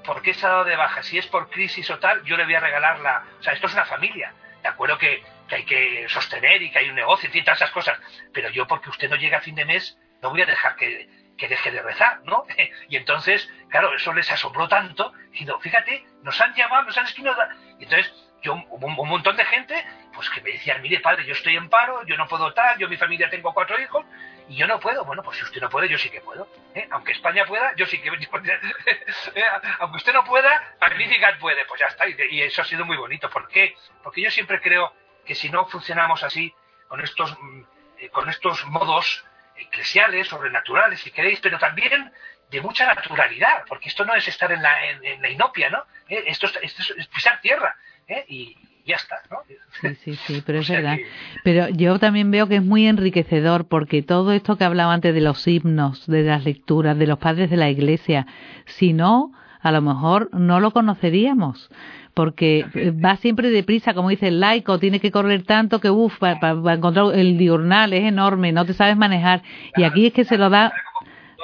¿por 0.04 0.22
qué 0.22 0.34
se 0.34 0.46
ha 0.46 0.50
dado 0.50 0.64
de 0.64 0.76
baja? 0.76 1.02
Si 1.02 1.18
es 1.18 1.26
por 1.26 1.50
crisis 1.50 1.88
o 1.90 1.98
tal, 1.98 2.22
yo 2.24 2.36
le 2.36 2.44
voy 2.44 2.54
a 2.54 2.60
regalar 2.60 3.00
la... 3.00 3.24
O 3.38 3.42
sea, 3.42 3.52
esto 3.52 3.66
es 3.66 3.74
una 3.74 3.84
familia. 3.84 4.32
De 4.62 4.68
acuerdo 4.68 4.98
que 4.98 5.22
que 5.52 5.56
hay 5.56 5.64
que 5.64 6.06
todas 6.08 6.62
y 6.62 6.70
que 6.70 6.78
hay 6.78 6.88
un 6.88 6.94
negocio 6.94 7.28
y 7.32 7.42
todas 7.42 7.58
esas 7.58 7.70
cosas. 7.70 7.98
Pero 8.32 8.48
yo, 8.50 8.66
porque 8.66 8.88
usted 8.88 9.10
no 9.10 9.16
llega 9.16 9.38
a 9.38 9.40
fin 9.42 9.54
de 9.54 9.66
mes, 9.66 9.98
no 10.22 10.30
voy 10.30 10.40
a 10.40 10.46
dejar 10.46 10.76
que, 10.76 11.08
deje 11.36 11.72
de 11.72 11.82
rezar, 11.82 12.20
¿no? 12.24 12.46
Y 12.88 12.96
entonces, 12.96 13.50
claro, 13.68 13.92
eso 13.94 14.12
les 14.14 14.30
asombró 14.30 14.68
tanto, 14.68 15.12
diciendo, 15.30 15.58
fíjate, 15.60 16.06
nos 16.22 16.40
han 16.40 16.54
llamado, 16.54 16.84
nos 16.84 16.96
han 16.96 17.04
escrito. 17.04 17.36
Y 17.80 17.84
entonces, 17.84 18.12
yo, 18.42 18.54
un, 18.54 19.08
montón 19.08 19.36
de 19.36 19.44
gente, 19.44 19.84
pues 20.14 20.30
que 20.30 20.40
me 20.40 20.52
decían, 20.52 20.80
mire, 20.80 21.00
padre, 21.00 21.26
yo 21.26 21.32
estoy 21.32 21.56
en 21.56 21.68
paro, 21.68 22.06
yo 22.06 22.16
no 22.16 22.28
puedo 22.28 22.54
tal, 22.54 22.78
yo 22.78 22.88
mi 22.88 22.96
familia 22.96 23.28
tengo 23.28 23.52
cuatro 23.52 23.80
hijos, 23.80 24.06
y 24.48 24.56
yo 24.56 24.66
no 24.66 24.80
puedo. 24.80 25.04
Bueno, 25.04 25.22
pues 25.22 25.38
si 25.38 25.44
usted 25.44 25.60
no 25.60 25.68
puede, 25.68 25.88
yo 25.88 25.98
sí 25.98 26.10
que 26.10 26.20
puedo. 26.20 26.48
¿eh? 26.74 26.86
Aunque 26.90 27.12
España 27.12 27.44
pueda, 27.44 27.74
yo 27.76 27.86
sí 27.86 28.00
que. 28.00 28.08
¿eh? 29.34 29.44
Aunque 29.80 29.96
usted 29.96 30.12
no 30.12 30.24
pueda, 30.24 30.74
Magnificat 30.80 31.38
puede. 31.38 31.64
Pues 31.64 31.80
ya 31.80 31.86
está. 31.86 32.06
Y 32.08 32.42
eso 32.42 32.62
ha 32.62 32.64
sido 32.64 32.84
muy 32.84 32.96
bonito. 32.96 33.30
¿Por 33.30 33.48
qué? 33.48 33.74
Porque 34.02 34.20
yo 34.20 34.30
siempre 34.30 34.60
creo 34.60 34.92
que 35.24 35.34
si 35.34 35.48
no 35.48 35.66
funcionamos 35.66 36.22
así, 36.22 36.52
con 36.88 37.00
estos, 37.00 37.36
mm, 37.40 37.60
eh, 37.98 38.08
con 38.10 38.28
estos 38.28 38.66
modos 38.66 39.24
eclesiales, 39.56 40.28
sobrenaturales, 40.28 41.00
si 41.00 41.10
queréis, 41.10 41.40
pero 41.40 41.58
también 41.58 42.12
de 42.50 42.60
mucha 42.60 42.86
naturalidad, 42.86 43.64
porque 43.66 43.88
esto 43.88 44.04
no 44.04 44.14
es 44.14 44.28
estar 44.28 44.52
en 44.52 44.62
la, 44.62 44.70
en, 45.02 45.22
la 45.22 45.30
inopia, 45.30 45.70
¿no? 45.70 45.78
Eh, 46.08 46.24
esto, 46.26 46.46
es, 46.60 46.74
pisar 47.14 47.40
tierra, 47.40 47.74
¿eh? 48.06 48.24
y 48.28 48.56
ya 48.84 48.96
está, 48.96 49.22
¿no? 49.30 49.38
Sí, 49.80 49.94
sí, 50.04 50.16
sí, 50.26 50.42
pero 50.44 50.58
es 50.60 50.68
verdad. 50.68 50.98
Pero 51.44 51.68
yo 51.70 51.98
también 51.98 52.30
veo 52.30 52.48
que 52.48 52.56
es 52.56 52.62
muy 52.62 52.86
enriquecedor, 52.86 53.68
porque 53.68 54.02
todo 54.02 54.32
esto 54.32 54.58
que 54.58 54.64
hablaba 54.64 54.92
antes 54.92 55.14
de 55.14 55.20
los 55.22 55.46
himnos, 55.46 56.06
de 56.06 56.24
las 56.24 56.44
lecturas, 56.44 56.98
de 56.98 57.06
los 57.06 57.18
padres 57.18 57.48
de 57.48 57.56
la 57.56 57.70
iglesia, 57.70 58.26
si 58.66 58.92
no, 58.92 59.32
a 59.60 59.72
lo 59.72 59.80
mejor 59.80 60.28
no 60.32 60.60
lo 60.60 60.72
conoceríamos 60.72 61.70
porque 62.14 62.66
va 63.04 63.16
siempre 63.16 63.50
deprisa, 63.50 63.94
como 63.94 64.10
dice 64.10 64.28
el 64.28 64.40
laico, 64.40 64.78
tiene 64.78 65.00
que 65.00 65.10
correr 65.10 65.44
tanto 65.44 65.80
que, 65.80 65.90
uff, 65.90 66.18
para, 66.18 66.50
encontrar 66.74 67.14
el 67.14 67.38
diurnal 67.38 67.92
es 67.92 68.04
enorme, 68.04 68.52
no 68.52 68.66
te 68.66 68.74
sabes 68.74 68.96
manejar. 68.96 69.42
y 69.76 69.84
aquí 69.84 70.06
es 70.06 70.12
que 70.12 70.24
se 70.24 70.36
lo 70.36 70.50
da... 70.50 70.72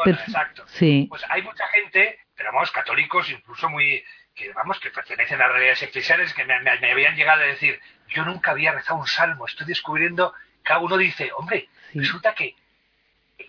Exacto. 0.05 0.63
Sí. 0.67 1.07
Pues 1.09 1.25
hay 1.29 1.43
mucha 1.43 1.67
gente, 1.69 2.21
pero 2.37 2.53
vamos, 2.53 2.71
católicos 2.71 3.29
incluso 3.31 3.69
muy, 3.69 4.05
que 4.35 4.53
vamos, 4.53 4.79
que 4.79 4.91
pertenecen 4.91 5.41
a 5.41 5.49
realidades 5.49 5.83
eclesiales 5.83 6.33
que 6.33 6.45
me, 6.45 6.55
habían 6.55 7.17
llegado 7.17 7.43
a 7.43 7.47
decir, 7.47 7.81
yo 8.09 8.25
nunca 8.25 8.53
había 8.53 8.73
rezado 8.73 9.01
un 9.01 9.07
salmo, 9.07 9.47
estoy 9.47 9.67
descubriendo, 9.67 10.35
cada 10.63 10.81
uno 10.81 10.97
dice, 10.97 11.31
hombre, 11.37 11.69
resulta 11.95 12.35
que 12.35 12.55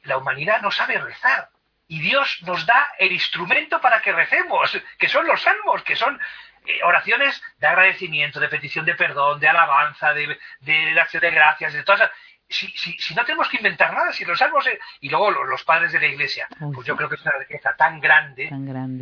la 0.03 0.17
humanidad 0.17 0.61
no 0.61 0.71
sabe 0.71 0.97
rezar. 0.97 1.49
Y 1.87 2.01
Dios 2.01 2.39
nos 2.45 2.65
da 2.67 2.93
el 2.99 3.11
instrumento 3.11 3.81
para 3.81 4.01
que 4.01 4.11
recemos, 4.11 4.79
que 4.97 5.09
son 5.09 5.25
los 5.25 5.41
salmos, 5.41 5.81
que 5.83 5.95
son 5.95 6.19
eh, 6.65 6.79
oraciones 6.83 7.41
de 7.59 7.67
agradecimiento, 7.67 8.39
de 8.39 8.49
petición 8.49 8.85
de 8.85 8.95
perdón, 8.95 9.39
de 9.39 9.47
alabanza, 9.47 10.13
de, 10.13 10.37
de 10.61 10.99
acción 10.99 11.21
de 11.21 11.31
gracias, 11.31 11.73
de 11.73 11.83
todas 11.83 12.09
si, 12.49 12.67
si, 12.71 12.97
si, 12.97 13.13
no 13.13 13.23
tenemos 13.23 13.47
que 13.47 13.57
inventar 13.57 13.93
nada, 13.93 14.11
si 14.11 14.25
los 14.25 14.39
salmos 14.39 14.65
eh, 14.65 14.79
y 15.01 15.09
luego 15.09 15.29
los, 15.29 15.63
padres 15.63 15.91
de 15.91 15.99
la 15.99 16.07
iglesia, 16.07 16.47
pues 16.73 16.87
yo 16.87 16.95
creo 16.95 17.07
que 17.07 17.15
es 17.15 17.21
una 17.21 17.37
riqueza 17.37 17.75
tan 17.75 18.01
grande, 18.01 18.49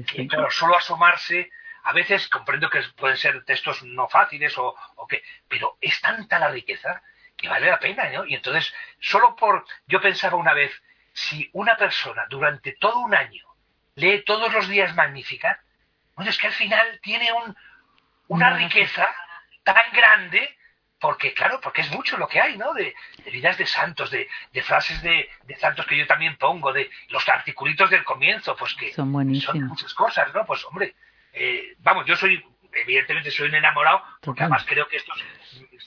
que 0.06 0.28
claro, 0.28 0.52
solo 0.52 0.78
asomarse, 0.78 1.50
a 1.84 1.94
veces 1.94 2.28
comprendo 2.28 2.70
que 2.70 2.82
pueden 2.98 3.16
ser 3.16 3.46
textos 3.46 3.84
no 3.84 4.10
fáciles 4.10 4.58
o, 4.58 4.76
o 4.96 5.08
que, 5.08 5.24
pero 5.48 5.78
es 5.80 6.00
tanta 6.02 6.40
la 6.40 6.50
riqueza 6.50 7.02
que 7.38 7.48
vale 7.48 7.68
la 7.68 7.80
pena, 7.80 8.10
¿no? 8.10 8.26
Y 8.26 8.36
entonces, 8.36 8.74
solo 9.00 9.36
por, 9.36 9.66
yo 9.86 10.02
pensaba 10.02 10.36
una 10.36 10.54
vez, 10.54 10.72
si 11.14 11.50
una 11.54 11.78
persona 11.78 12.26
durante 12.30 12.74
todo 12.74 13.00
un 13.00 13.16
año 13.16 13.46
lee 13.96 14.24
todos 14.26 14.52
los 14.52 14.68
días 14.68 14.94
Magnífica, 14.96 15.62
bueno, 16.18 16.30
es 16.32 16.38
que 16.38 16.48
al 16.48 16.54
final 16.54 17.00
tiene 17.02 17.32
un, 17.32 17.56
una 18.28 18.58
riqueza 18.58 19.08
tan 19.64 19.92
grande 19.94 20.58
porque, 21.00 21.34
claro, 21.34 21.60
porque 21.62 21.82
es 21.82 21.92
mucho 21.92 22.18
lo 22.18 22.28
que 22.28 22.42
hay, 22.42 22.58
¿no? 22.58 22.74
De, 22.74 22.96
vidas 23.32 23.58
de 23.58 23.68
santos, 23.68 24.10
de, 24.10 24.28
frases 24.64 25.02
de, 25.04 25.30
santos 25.60 25.86
que 25.86 25.96
yo 25.96 26.08
también 26.08 26.38
pongo, 26.38 26.74
de 26.74 26.90
los 27.10 27.28
articulitos 27.30 27.90
del 27.92 28.04
comienzo, 28.04 28.56
pues 28.56 28.74
que 28.74 28.92
son, 28.94 29.12
muchas 29.12 29.94
cosas, 29.94 30.34
¿no? 30.34 30.44
Pues, 30.46 30.66
hombre, 30.66 30.96
eh, 31.34 31.76
vamos, 31.80 32.06
yo 32.08 32.16
soy, 32.16 32.44
evidentemente 32.74 33.30
soy 33.30 33.50
un 33.50 33.56
enamorado, 33.56 34.04
porque 34.22 34.42
además 34.42 34.66
creo 34.68 34.88
que 34.88 34.98
esto 34.98 35.14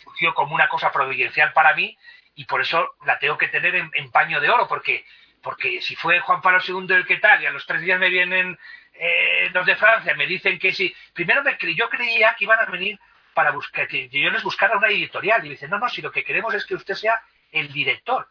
surgió 0.05 0.33
como 0.33 0.55
una 0.55 0.69
cosa 0.69 0.93
providencial 0.93 1.53
para 1.53 1.75
mí 1.75 1.99
y 2.37 2.45
por 2.45 2.61
eso 2.61 2.95
la 3.05 3.19
tengo 3.19 3.37
que 3.37 3.49
tener 3.49 3.75
en, 3.75 4.11
paño 4.12 4.40
de 4.40 4.49
oro, 4.49 4.69
porque, 4.69 5.05
porque 5.43 5.83
si 5.83 5.97
fue 5.97 6.21
Juan 6.21 6.40
Pablo 6.40 6.61
II 6.64 6.95
el 6.95 7.07
que 7.07 7.16
tal 7.16 7.43
y 7.43 7.47
a 7.47 7.51
los 7.51 7.66
tres 7.66 7.81
días 7.83 7.99
me 7.99 8.11
vienen 8.11 8.57
eh, 9.02 9.48
los 9.54 9.64
de 9.64 9.76
Francia, 9.76 10.14
me 10.14 10.26
dicen 10.26 10.58
que 10.58 10.74
sí, 10.74 10.94
primero 11.14 11.42
me, 11.42 11.56
yo 11.74 11.88
creía 11.88 12.34
que 12.38 12.44
iban 12.44 12.58
a 12.58 12.66
venir 12.66 13.00
para 13.32 13.50
buscar, 13.50 13.88
que 13.88 14.10
yo 14.10 14.30
les 14.30 14.42
buscara 14.42 14.76
una 14.76 14.88
editorial. 14.88 15.44
Y 15.46 15.48
dicen, 15.48 15.70
no, 15.70 15.78
no, 15.78 15.88
si 15.88 16.02
lo 16.02 16.12
que 16.12 16.22
queremos 16.22 16.52
es 16.52 16.66
que 16.66 16.74
usted 16.74 16.94
sea 16.94 17.18
el 17.50 17.72
director, 17.72 18.28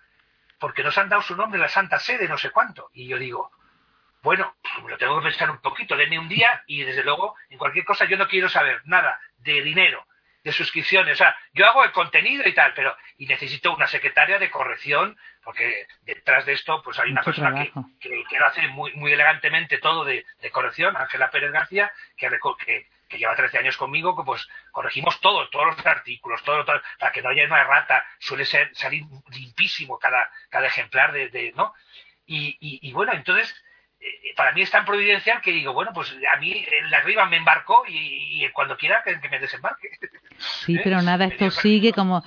porque 0.60 0.84
nos 0.84 0.96
han 1.00 1.10
dado 1.10 1.24
su 1.24 1.36
nombre 1.36 1.60
la 1.60 1.70
Santa 1.70 1.98
Sede, 1.98 2.28
no 2.28 2.38
sé 2.38 2.52
cuánto. 2.52 2.92
Y 2.94 3.08
yo 3.08 3.18
digo, 3.18 3.52
bueno, 4.22 4.56
lo 4.88 4.96
tengo 5.00 5.18
que 5.18 5.30
pensar 5.30 5.50
un 5.50 5.58
poquito, 5.58 5.98
denme 5.98 6.20
un 6.20 6.30
día 6.30 6.62
y 6.68 6.84
desde 6.84 7.04
luego, 7.04 7.36
en 7.50 7.58
cualquier 7.58 7.84
cosa 7.84 8.06
yo 8.06 8.18
no 8.18 8.28
quiero 8.28 8.48
saber 8.48 8.82
nada 8.86 9.20
de 9.40 9.64
dinero, 9.64 10.06
de 10.44 10.52
suscripciones. 10.52 11.14
O 11.14 11.18
sea, 11.18 11.36
yo 11.52 11.66
hago 11.66 11.84
el 11.84 11.92
contenido 11.94 12.48
y 12.48 12.54
tal, 12.54 12.76
pero 12.76 12.96
y 13.18 13.26
necesito 13.26 13.74
una 13.74 13.88
secretaria 13.88 14.38
de 14.38 14.52
corrección, 14.52 15.18
porque 15.50 15.88
detrás 16.04 16.46
de 16.46 16.54
esto 16.54 16.80
pues 16.84 17.00
hay 17.00 17.10
una 17.10 17.24
persona 17.24 17.56
que, 17.56 17.72
que, 18.00 18.40
lo 18.40 18.46
hace 18.46 18.68
muy, 18.68 18.94
muy 18.94 19.14
elegantemente 19.14 19.80
todo 19.80 20.06
de, 20.06 20.24
corrección, 20.52 20.96
Ángela 20.96 21.32
Pérez 21.32 21.52
García, 21.52 21.92
que, 22.16 22.30
que, 22.64 22.88
que 23.08 23.18
lleva 23.18 23.36
13 23.36 23.58
años 23.58 23.76
conmigo, 23.76 24.16
que 24.16 24.22
pues 24.24 24.48
corregimos 24.70 25.20
todo, 25.22 25.50
todos 25.50 25.76
los 25.76 25.86
artículos, 25.88 26.44
todo, 26.44 26.64
para 26.64 27.12
que 27.12 27.24
no 27.24 27.30
haya 27.30 27.46
una 27.46 27.62
errata, 27.62 28.06
suele 28.20 28.46
ser 28.46 28.70
salir 28.76 29.06
limpísimo 29.32 29.98
cada, 29.98 30.30
cada 30.50 30.68
ejemplar 30.68 31.14
de, 31.14 31.52
¿no? 31.56 31.74
Y, 32.28 32.56
y, 32.60 32.94
bueno, 32.94 33.14
entonces, 33.14 33.52
eh, 34.00 34.36
para 34.36 34.52
mí 34.52 34.62
es 34.62 34.70
tan 34.70 34.86
providencial 34.86 35.42
que 35.42 35.52
digo, 35.52 35.74
bueno, 35.74 35.94
pues 35.96 36.16
a 36.32 36.38
mí 36.38 36.64
la 36.92 36.98
arriba 36.98 37.26
me 37.26 37.38
embarcó 37.38 37.86
y, 37.88 38.48
cuando 38.54 38.78
quiera 38.78 39.02
que, 39.04 39.18
me 39.28 39.40
desembarque. 39.40 39.90
Sí, 40.38 40.76
¿Eh? 40.78 40.82
pero 40.84 41.02
nada, 41.02 41.26
esto 41.26 41.50
sigue 41.50 41.92
como, 41.92 42.24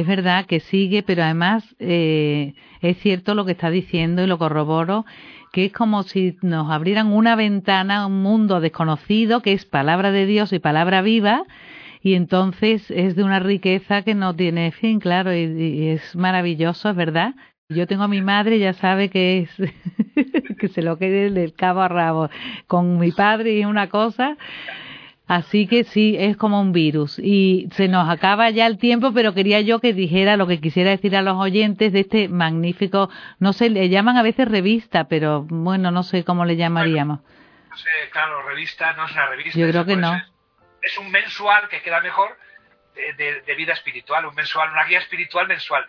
es 0.00 0.06
verdad 0.06 0.46
que 0.46 0.60
sigue, 0.60 1.02
pero 1.02 1.22
además 1.22 1.64
eh, 1.78 2.54
es 2.80 2.98
cierto 2.98 3.34
lo 3.34 3.44
que 3.44 3.52
está 3.52 3.70
diciendo 3.70 4.22
y 4.22 4.26
lo 4.26 4.38
corroboro, 4.38 5.04
que 5.52 5.66
es 5.66 5.72
como 5.72 6.02
si 6.02 6.36
nos 6.42 6.70
abrieran 6.70 7.12
una 7.12 7.36
ventana 7.36 8.02
a 8.02 8.06
un 8.06 8.22
mundo 8.22 8.60
desconocido, 8.60 9.40
que 9.40 9.52
es 9.52 9.64
palabra 9.64 10.10
de 10.10 10.26
Dios 10.26 10.52
y 10.52 10.58
palabra 10.58 11.00
viva, 11.00 11.44
y 12.02 12.14
entonces 12.14 12.90
es 12.90 13.16
de 13.16 13.22
una 13.22 13.38
riqueza 13.38 14.02
que 14.02 14.14
no 14.14 14.34
tiene 14.34 14.72
fin, 14.72 15.00
claro, 15.00 15.34
y, 15.34 15.88
es 15.88 16.14
maravilloso, 16.14 16.90
es 16.90 16.96
verdad. 16.96 17.34
Yo 17.70 17.86
tengo 17.86 18.02
a 18.02 18.08
mi 18.08 18.20
madre, 18.20 18.58
ya 18.58 18.74
sabe 18.74 19.08
que 19.08 19.38
es 19.38 19.50
que 20.58 20.68
se 20.68 20.82
lo 20.82 20.98
quede 20.98 21.30
del 21.30 21.54
cabo 21.54 21.80
a 21.80 21.88
rabo. 21.88 22.28
Con 22.66 22.98
mi 22.98 23.10
padre 23.10 23.54
y 23.54 23.64
una 23.64 23.88
cosa, 23.88 24.36
Así 25.26 25.66
que 25.66 25.84
sí, 25.84 26.16
es 26.18 26.36
como 26.36 26.60
un 26.60 26.72
virus. 26.72 27.18
Y 27.18 27.68
se 27.72 27.88
nos 27.88 28.08
acaba 28.10 28.50
ya 28.50 28.66
el 28.66 28.78
tiempo, 28.78 29.12
pero 29.14 29.32
quería 29.32 29.60
yo 29.62 29.80
que 29.80 29.94
dijera 29.94 30.36
lo 30.36 30.46
que 30.46 30.60
quisiera 30.60 30.90
decir 30.90 31.16
a 31.16 31.22
los 31.22 31.36
oyentes 31.36 31.92
de 31.92 32.00
este 32.00 32.28
magnífico, 32.28 33.08
no 33.38 33.54
sé, 33.54 33.70
le 33.70 33.88
llaman 33.88 34.18
a 34.18 34.22
veces 34.22 34.46
revista, 34.46 35.04
pero 35.04 35.46
bueno, 35.48 35.90
no 35.90 36.02
sé 36.02 36.24
cómo 36.24 36.44
le 36.44 36.56
llamaríamos. 36.56 37.20
no 37.70 37.76
sé, 37.76 37.88
claro, 38.10 38.46
revista 38.46 38.92
no 38.92 39.06
es 39.06 39.12
una 39.12 39.26
revista. 39.28 39.58
Yo 39.58 39.68
creo 39.68 39.86
que 39.86 39.96
no. 39.96 40.14
es 40.82 40.98
un 40.98 41.10
mensual 41.10 41.68
que 41.68 41.80
queda 41.80 42.00
mejor, 42.00 42.36
de, 42.94 43.54
vida 43.56 43.72
espiritual, 43.72 44.24
un 44.26 44.34
mensual, 44.34 44.70
una 44.70 44.84
guía 44.84 44.98
espiritual 44.98 45.48
mensual, 45.48 45.86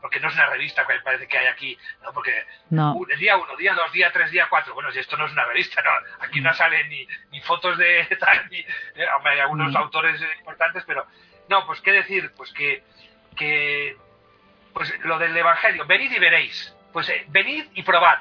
porque 0.00 0.20
no 0.20 0.28
es 0.28 0.34
una 0.34 0.46
revista 0.46 0.86
que 0.86 0.94
parece 1.00 1.28
que 1.28 1.38
hay 1.38 1.46
aquí, 1.46 1.78
¿no? 2.02 2.12
Porque 2.12 2.44
el 2.70 3.18
día 3.18 3.36
uno, 3.36 3.56
día 3.56 3.74
dos, 3.74 3.92
día 3.92 4.10
tres, 4.12 4.30
día 4.30 4.48
cuatro, 4.48 4.74
bueno, 4.74 4.90
si 4.90 4.98
esto 4.98 5.16
no 5.16 5.26
es 5.26 5.32
una 5.32 5.44
revista, 5.44 5.82
¿no? 5.82 5.90
Aquí 6.24 6.40
no 6.40 6.52
salen 6.54 6.88
ni, 6.88 7.06
ni 7.30 7.40
fotos 7.40 7.78
de 7.78 8.04
tal, 8.20 8.48
ni, 8.50 8.58
eh, 8.58 9.06
hay 9.24 9.38
algunos 9.40 9.74
autores 9.76 10.20
importantes, 10.38 10.82
pero 10.86 11.06
no, 11.48 11.66
pues 11.66 11.80
qué 11.80 11.92
decir, 11.92 12.32
pues 12.36 12.52
que, 12.52 12.82
que 13.36 13.96
pues 14.72 14.92
lo 15.04 15.18
del 15.18 15.36
Evangelio, 15.36 15.86
venid 15.86 16.10
y 16.10 16.18
veréis, 16.18 16.74
pues 16.92 17.08
eh, 17.10 17.24
venid 17.28 17.66
y 17.74 17.82
probad, 17.84 18.18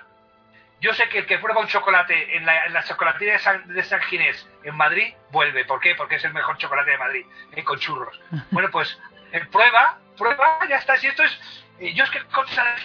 yo 0.84 0.94
sé 0.94 1.08
que 1.08 1.20
el 1.20 1.26
que 1.26 1.40
prueba 1.40 1.62
un 1.62 1.68
chocolate 1.68 2.36
en 2.36 2.46
la, 2.46 2.66
en 2.66 2.74
la 2.74 2.84
chocolatería 2.84 3.34
de 3.34 3.40
San, 3.40 3.74
de 3.74 3.84
San, 3.84 4.02
Ginés 4.02 4.46
en 4.66 4.76
Madrid 4.76 5.14
vuelve. 5.32 5.64
¿Por 5.64 5.80
qué? 5.80 5.96
Porque 5.96 6.16
es 6.16 6.26
el 6.26 6.34
mejor 6.34 6.58
chocolate 6.58 6.92
de 6.92 6.98
Madrid, 6.98 7.26
eh, 7.54 7.64
con 7.64 7.80
churros. 7.80 8.20
Bueno, 8.52 8.70
pues 8.70 9.00
en 9.32 9.50
prueba, 9.50 9.98
prueba, 10.18 10.60
ya 10.68 10.76
está. 10.76 10.98
Si 10.98 11.08
esto 11.08 11.24
es. 11.24 11.64
Eh, 11.80 11.94
yo 11.94 12.04
es 12.04 12.10
que 12.10 12.22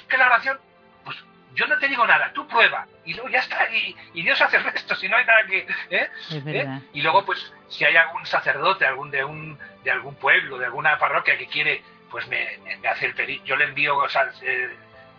que 0.08 0.16
la 0.16 0.26
oración, 0.26 0.61
pues 1.04 1.16
yo 1.54 1.66
no 1.66 1.76
te 1.78 1.88
digo 1.88 2.06
nada, 2.06 2.30
tú 2.32 2.46
prueba. 2.46 2.87
Y 3.04 3.14
luego 3.14 3.30
ya 3.30 3.40
está. 3.40 3.68
Y, 3.68 3.96
Dios 4.22 4.40
hace 4.40 4.58
el 4.58 4.64
resto, 4.64 4.94
si 4.94 5.08
no 5.08 5.16
hay 5.16 5.24
nada 5.24 5.44
que. 5.46 5.66
¿eh? 5.90 6.80
Y 6.92 7.02
luego, 7.02 7.24
pues, 7.24 7.52
si 7.68 7.84
hay 7.84 7.96
algún 7.96 8.24
sacerdote, 8.26 8.87
algún 8.87 9.11
de, 9.11 9.24
un, 9.24 9.58
de 9.82 9.90
algún 9.90 10.14
pueblo, 10.14 10.56
de 10.56 10.66
alguna 10.66 10.96
parroquia 10.98 11.37
que 11.37 11.48
quiere, 11.48 11.82
pues 12.12 12.28
me, 12.28 12.61
me 12.80 12.88
hace 12.88 13.06
el 13.06 13.14
pedido. 13.14 13.44
Yo 13.44 13.56
le 13.56 13.64
envío 13.64 13.96
o 13.96 14.08
sea, 14.08 14.30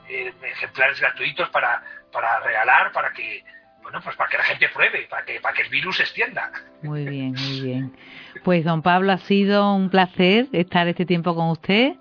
ejemplares 0.08 1.02
gratuitos 1.02 1.50
para 1.50 1.84
para 2.12 2.40
regalar, 2.42 2.92
para 2.92 3.12
que 3.12 3.44
bueno, 3.82 4.02
pues 4.04 4.16
para 4.16 4.30
que 4.30 4.38
la 4.38 4.44
gente 4.44 4.70
pruebe, 4.70 5.08
para 5.10 5.26
que, 5.26 5.40
para 5.40 5.56
que 5.56 5.64
el 5.64 5.70
virus 5.70 5.98
se 5.98 6.04
extienda. 6.04 6.52
Muy 6.84 7.06
bien, 7.06 7.34
muy 7.34 7.62
bien. 7.62 7.96
Pues 8.44 8.64
don 8.64 8.84
Pablo, 8.84 9.12
ha 9.12 9.18
sido 9.18 9.74
un 9.74 9.90
placer 9.90 10.48
estar 10.52 10.88
este 10.88 11.06
tiempo 11.06 11.34
con 11.34 11.50
usted. 11.50 11.94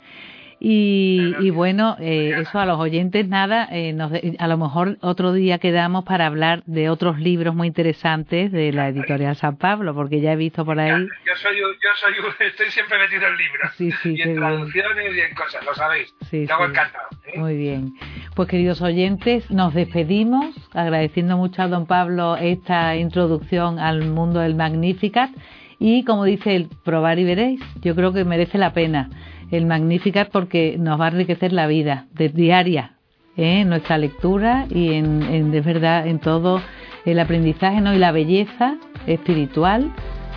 Y, 0.61 1.51
bueno, 1.51 1.97
eh, 2.01 2.35
eso 2.41 2.59
a 2.59 2.67
los 2.67 2.81
oyentes 2.81 3.29
nada, 3.29 3.69
eh, 3.71 3.97
a 4.39 4.49
lo 4.49 4.59
mejor 4.59 4.99
otro 5.03 5.33
día 5.33 5.59
quedamos 5.59 6.05
para 6.05 6.27
hablar 6.27 6.65
de 6.67 6.91
otros 6.91 7.21
libros 7.21 7.55
muy 7.55 7.69
interesantes 7.69 8.51
de 8.51 8.73
la 8.73 8.89
editorial 8.89 9.37
San 9.37 9.57
Pablo, 9.57 9.95
porque 9.95 10.21
ya 10.21 10.33
he 10.33 10.37
visto 10.37 10.65
por 10.65 10.81
ahí. 10.81 10.91
Yo 10.91 11.35
soy, 11.37 11.59
yo 11.59 11.91
soy, 12.01 12.15
estoy 12.49 12.71
siempre 12.71 12.99
metido 12.99 13.29
en 13.29 13.37
libros, 13.37 13.73
sí, 13.77 13.93
sí, 14.03 14.15
y 14.17 14.23
en 14.23 14.37
traducciones 14.37 15.17
y 15.17 15.21
en 15.21 15.35
cosas, 15.35 15.65
lo 15.65 15.75
sabéis. 15.75 16.13
Sí, 16.29 16.47
Te 16.47 16.53
hago 16.53 16.65
encantado. 16.65 17.07
¿eh? 17.27 17.39
Muy 17.39 17.57
bien. 17.57 17.95
Pues 18.35 18.49
queridos 18.49 18.83
oyentes, 18.83 19.49
nos 19.51 19.75
despedimos 19.75 20.57
agradeciendo 20.73 21.37
mucho 21.37 21.63
a 21.63 21.69
don 21.69 21.87
Pablo 21.87 22.37
esta 22.37 22.97
introducción 22.97 23.79
al 23.79 24.05
mundo 24.07 24.41
del 24.41 24.57
Magnificat 24.57 25.31
y 25.79 26.05
como 26.05 26.25
dice 26.25 26.57
el 26.57 26.69
probar 26.85 27.21
y 27.21 27.25
veréis, 27.25 27.61
yo 27.81 27.95
creo 27.95 28.13
que 28.13 28.25
merece 28.25 28.59
la 28.59 28.73
pena 28.73 29.09
el 29.51 29.67
Magnificat 29.67 30.31
porque 30.31 30.77
nos 30.79 31.01
va 31.01 31.07
a 31.07 31.09
enriquecer 31.09 31.53
la 31.53 31.67
vida 31.67 32.07
de 32.13 32.29
diaria, 32.29 32.93
¿eh? 33.37 33.61
en 33.61 33.69
nuestra 33.69 33.99
lectura 33.99 34.67
y 34.69 34.95
en, 34.95 35.51
de 35.51 35.61
verdad 35.61 36.07
en 36.07 36.19
todo 36.19 36.61
el 37.05 37.19
aprendizaje 37.19 37.81
¿no? 37.81 37.95
y 37.95 37.99
la 37.99 38.13
belleza 38.13 38.77
espiritual, 39.07 39.93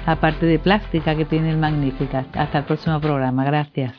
aparte 0.06 0.46
de 0.46 0.60
plástica 0.60 1.16
que 1.16 1.26
tiene 1.26 1.50
el 1.50 1.58
Magnificat. 1.58 2.26
Hasta 2.36 2.60
el 2.60 2.64
próximo 2.66 3.00
programa. 3.02 3.44
Gracias. 3.44 3.94